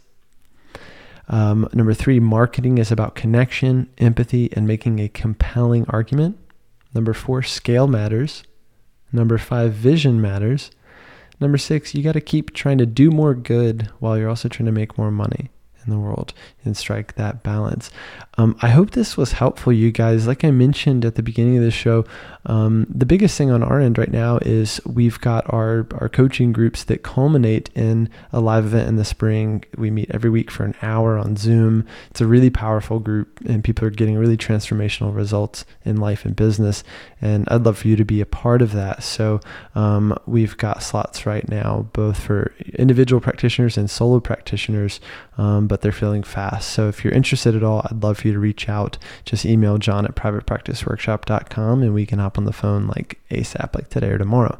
Um, 1.29 1.67
number 1.73 1.95
three, 1.95 2.21
marketing 2.21 2.77
is 2.77 2.93
about 2.93 3.15
connection, 3.15 3.89
empathy, 3.97 4.53
and 4.53 4.67
making 4.67 5.01
a 5.01 5.09
compelling 5.09 5.87
argument. 5.89 6.39
Number 6.93 7.15
four, 7.15 7.43
scale 7.43 7.87
matters. 7.87 8.45
Number 9.13 9.39
five, 9.39 9.73
vision 9.73 10.21
matters. 10.21 10.71
Number 11.41 11.57
six, 11.57 11.95
you 11.95 12.03
got 12.03 12.13
to 12.13 12.21
keep 12.21 12.53
trying 12.53 12.77
to 12.77 12.87
do 12.87 13.11
more 13.11 13.35
good 13.35 13.91
while 13.99 14.19
you're 14.19 14.29
also 14.29 14.51
trying 14.51 14.67
to 14.67 14.73
make 14.73 14.99
more 14.99 15.11
money 15.11 15.49
in 15.85 15.93
the 15.93 15.99
world 15.99 16.33
and 16.65 16.77
strike 16.77 17.15
that 17.15 17.43
balance. 17.43 17.91
Um, 18.39 18.57
I 18.63 18.69
hope 18.69 18.93
this 18.93 19.17
was 19.17 19.33
helpful, 19.33 19.73
you 19.73 19.91
guys. 19.91 20.27
Like 20.27 20.45
I 20.45 20.51
mentioned 20.51 21.05
at 21.05 21.17
the 21.17 21.23
beginning 21.23 21.59
of 21.59 21.65
the 21.65 21.71
show, 21.71 22.05
um, 22.47 22.87
the 22.89 23.07
biggest 23.07 23.37
thing 23.37 23.51
on 23.51 23.63
our 23.63 23.79
end 23.79 23.99
right 23.99 24.11
now 24.11 24.39
is 24.39 24.81
we've 24.87 25.21
got 25.21 25.45
our, 25.53 25.87
our 26.01 26.09
coaching 26.09 26.53
groups 26.53 26.83
that 26.85 27.03
culminate 27.03 27.71
in 27.75 28.09
a 28.33 28.41
live 28.41 28.65
event 28.65 28.89
in 28.89 28.97
the 28.97 29.05
spring. 29.05 29.65
We 29.77 29.91
meet 29.91 30.11
every 30.11 30.31
week 30.31 30.51
for 30.51 30.65
an 30.65 30.75
hour 30.83 31.19
on 31.19 31.37
Zoom. 31.37 31.87
It's 32.11 32.21
a 32.21 32.27
really 32.27 32.51
powerful 32.51 32.99
group, 32.99 33.41
and 33.47 33.63
people 33.63 33.87
are 33.87 33.91
getting 33.91 34.17
really 34.17 34.37
transformational 34.37 35.15
results 35.15 35.65
in 35.85 35.99
life 35.99 36.25
and 36.25 36.35
business. 36.35 36.83
And 37.21 37.47
I'd 37.49 37.65
love 37.65 37.79
for 37.79 37.89
you 37.89 37.97
to 37.97 38.05
be 38.05 38.21
a 38.21 38.27
part 38.27 38.63
of 38.63 38.73
that. 38.73 39.03
So 39.03 39.41
um, 39.75 40.17
we've 40.27 40.57
got 40.57 40.83
slots 40.83 41.27
right 41.27 41.49
now, 41.49 41.87
both 41.93 42.19
for 42.19 42.53
individual 42.75 43.21
practitioners 43.21 43.77
and 43.77 43.91
solo 43.91 44.21
practitioners, 44.21 45.01
um, 45.39 45.67
but 45.73 45.81
they're 45.81 45.91
filling 45.91 46.23
fast. 46.23 46.71
So 46.71 46.91
if 46.91 47.03
you're 47.03 47.15
interested 47.15 47.57
at 47.57 47.63
all, 47.63 47.81
I'd 47.87 48.03
love 48.03 48.19
for 48.19 48.29
you 48.29 48.35
to 48.35 48.39
reach 48.39 48.69
out. 48.69 48.99
Just 49.25 49.47
email 49.47 49.79
john 49.79 50.05
at 50.05 50.15
privatepracticeworkshop.com 50.15 51.83
and 51.83 51.95
we 51.95 52.05
can 52.05 52.19
hop 52.19 52.37
on 52.37 52.45
the 52.45 52.53
phone 52.53 52.89
like 52.89 53.19
ASAP, 53.31 53.75
like 53.75 53.89
today 53.89 54.11
or 54.11 54.19
tomorrow. 54.19 54.59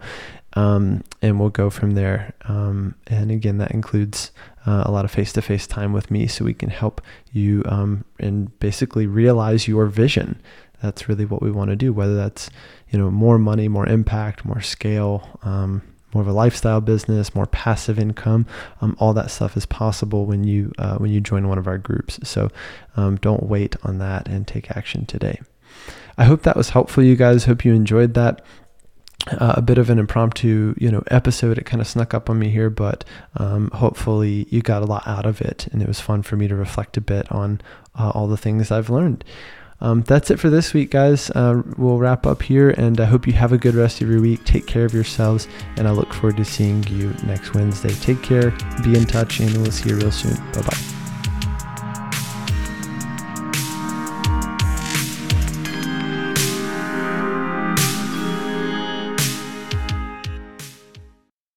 Um, 0.55 1.05
and 1.21 1.39
we'll 1.39 1.51
go 1.51 1.69
from 1.69 1.91
there. 1.91 2.33
Um, 2.45 2.95
and 3.09 3.31
again, 3.31 3.59
that 3.59 3.73
includes 3.73 4.31
uh, 4.65 4.85
a 4.87 4.91
lot 4.91 5.05
of 5.05 5.11
face 5.11 5.35
to 5.35 5.43
face 5.43 5.67
time 5.67 5.93
with 5.93 6.11
me 6.11 6.27
so 6.27 6.47
we 6.47 6.55
can 6.55 6.71
help 6.71 7.03
you 7.31 7.63
um, 7.67 8.07
and 8.19 8.59
basically 8.59 9.07
realize 9.07 9.69
your 9.69 9.85
vision. 9.89 10.41
That's 10.83 11.11
really 11.11 11.27
what 11.27 11.43
we 11.43 11.51
want 11.51 11.69
to 11.69 11.77
do, 11.77 11.93
whether 11.93 12.17
that's, 12.17 12.49
you 12.89 12.99
know, 12.99 13.11
more 13.11 13.39
money, 13.39 13.69
more 13.69 13.87
impact, 13.87 14.47
more 14.47 14.63
scale, 14.63 15.39
um, 15.43 15.83
more 16.15 16.23
of 16.23 16.29
a 16.29 16.33
lifestyle 16.33 16.81
business, 16.81 17.35
more 17.35 17.47
passive 17.47 17.99
income. 17.99 18.47
Um, 18.81 18.97
all 18.99 19.13
that 19.15 19.31
stuff 19.31 19.57
is 19.57 19.67
possible 19.67 20.27
when 20.27 20.45
you 20.45 20.73
uh, 20.79 20.97
when 20.97 21.11
you 21.11 21.21
join 21.21 21.49
one 21.49 21.59
of 21.59 21.67
our 21.67 21.79
groups. 21.79 22.19
So 22.23 22.51
um, 22.97 23.17
don't 23.17 23.45
wait 23.45 23.77
on 23.83 23.99
that 23.99 24.29
and 24.29 24.47
take 24.47 24.71
action 24.71 25.07
today. 25.07 25.41
I 26.19 26.25
hope 26.25 26.43
that 26.43 26.57
was 26.57 26.71
helpful, 26.71 27.03
you 27.03 27.17
guys. 27.17 27.45
Hope 27.45 27.65
you 27.65 27.75
enjoyed 27.75 28.15
that. 28.15 28.45
Uh, 29.31 29.55
a 29.57 29.63
bit 29.63 29.79
of 29.79 29.89
an 29.89 30.01
impromptu, 30.01 30.75
you 30.79 30.91
know, 30.91 31.03
episode. 31.09 31.57
It 31.57 31.65
kind 31.65 31.81
of 31.81 31.87
snuck 31.87 32.13
up 32.13 32.29
on 32.29 32.41
me 32.41 32.49
here, 32.49 32.69
but 32.69 33.05
um, 33.37 33.71
hopefully 33.71 34.49
you 34.51 34.63
got 34.63 34.83
a 34.83 34.87
lot 34.87 35.07
out 35.07 35.27
of 35.27 35.41
it, 35.41 35.69
and 35.71 35.81
it 35.81 35.87
was 35.87 36.01
fun 36.01 36.23
for 36.23 36.35
me 36.35 36.49
to 36.49 36.57
reflect 36.57 36.97
a 36.97 37.01
bit 37.01 37.31
on 37.31 37.61
uh, 37.95 38.11
all 38.11 38.27
the 38.27 38.37
things 38.37 38.73
I've 38.73 38.91
learned. 38.91 39.25
Um, 39.83 40.03
that's 40.03 40.31
it 40.31 40.39
for 40.39 40.49
this 40.49 40.73
week, 40.73 40.91
guys. 40.93 41.29
Uh, 41.31 41.63
we'll 41.77 41.99
wrap 41.99 42.25
up 42.25 42.41
here, 42.41 42.71
and 42.71 43.01
I 43.01 43.05
hope 43.05 43.27
you 43.27 43.33
have 43.35 43.53
a 43.53 43.59
good 43.59 43.75
rest 43.75 44.01
of 44.01 44.09
your 44.09 44.21
week. 44.21 44.45
Take 44.45 44.67
care 44.67 44.85
of 44.85 44.95
yourselves, 44.95 45.49
and 45.77 45.89
I 45.89 45.91
look 45.91 46.15
forward 46.15 46.37
to 46.37 46.45
seeing 46.45 46.85
you 46.85 47.15
next 47.25 47.53
Wednesday. 47.53 47.93
Take 47.95 48.23
care, 48.23 48.53
be 48.85 48.97
in 48.97 49.05
touch, 49.05 49.41
and 49.41 49.51
we'll 49.57 49.73
see 49.73 49.91
you 49.91 49.97
real 49.97 50.13
soon. 50.13 50.37
Bye 50.53 50.63
bye. 50.63 51.02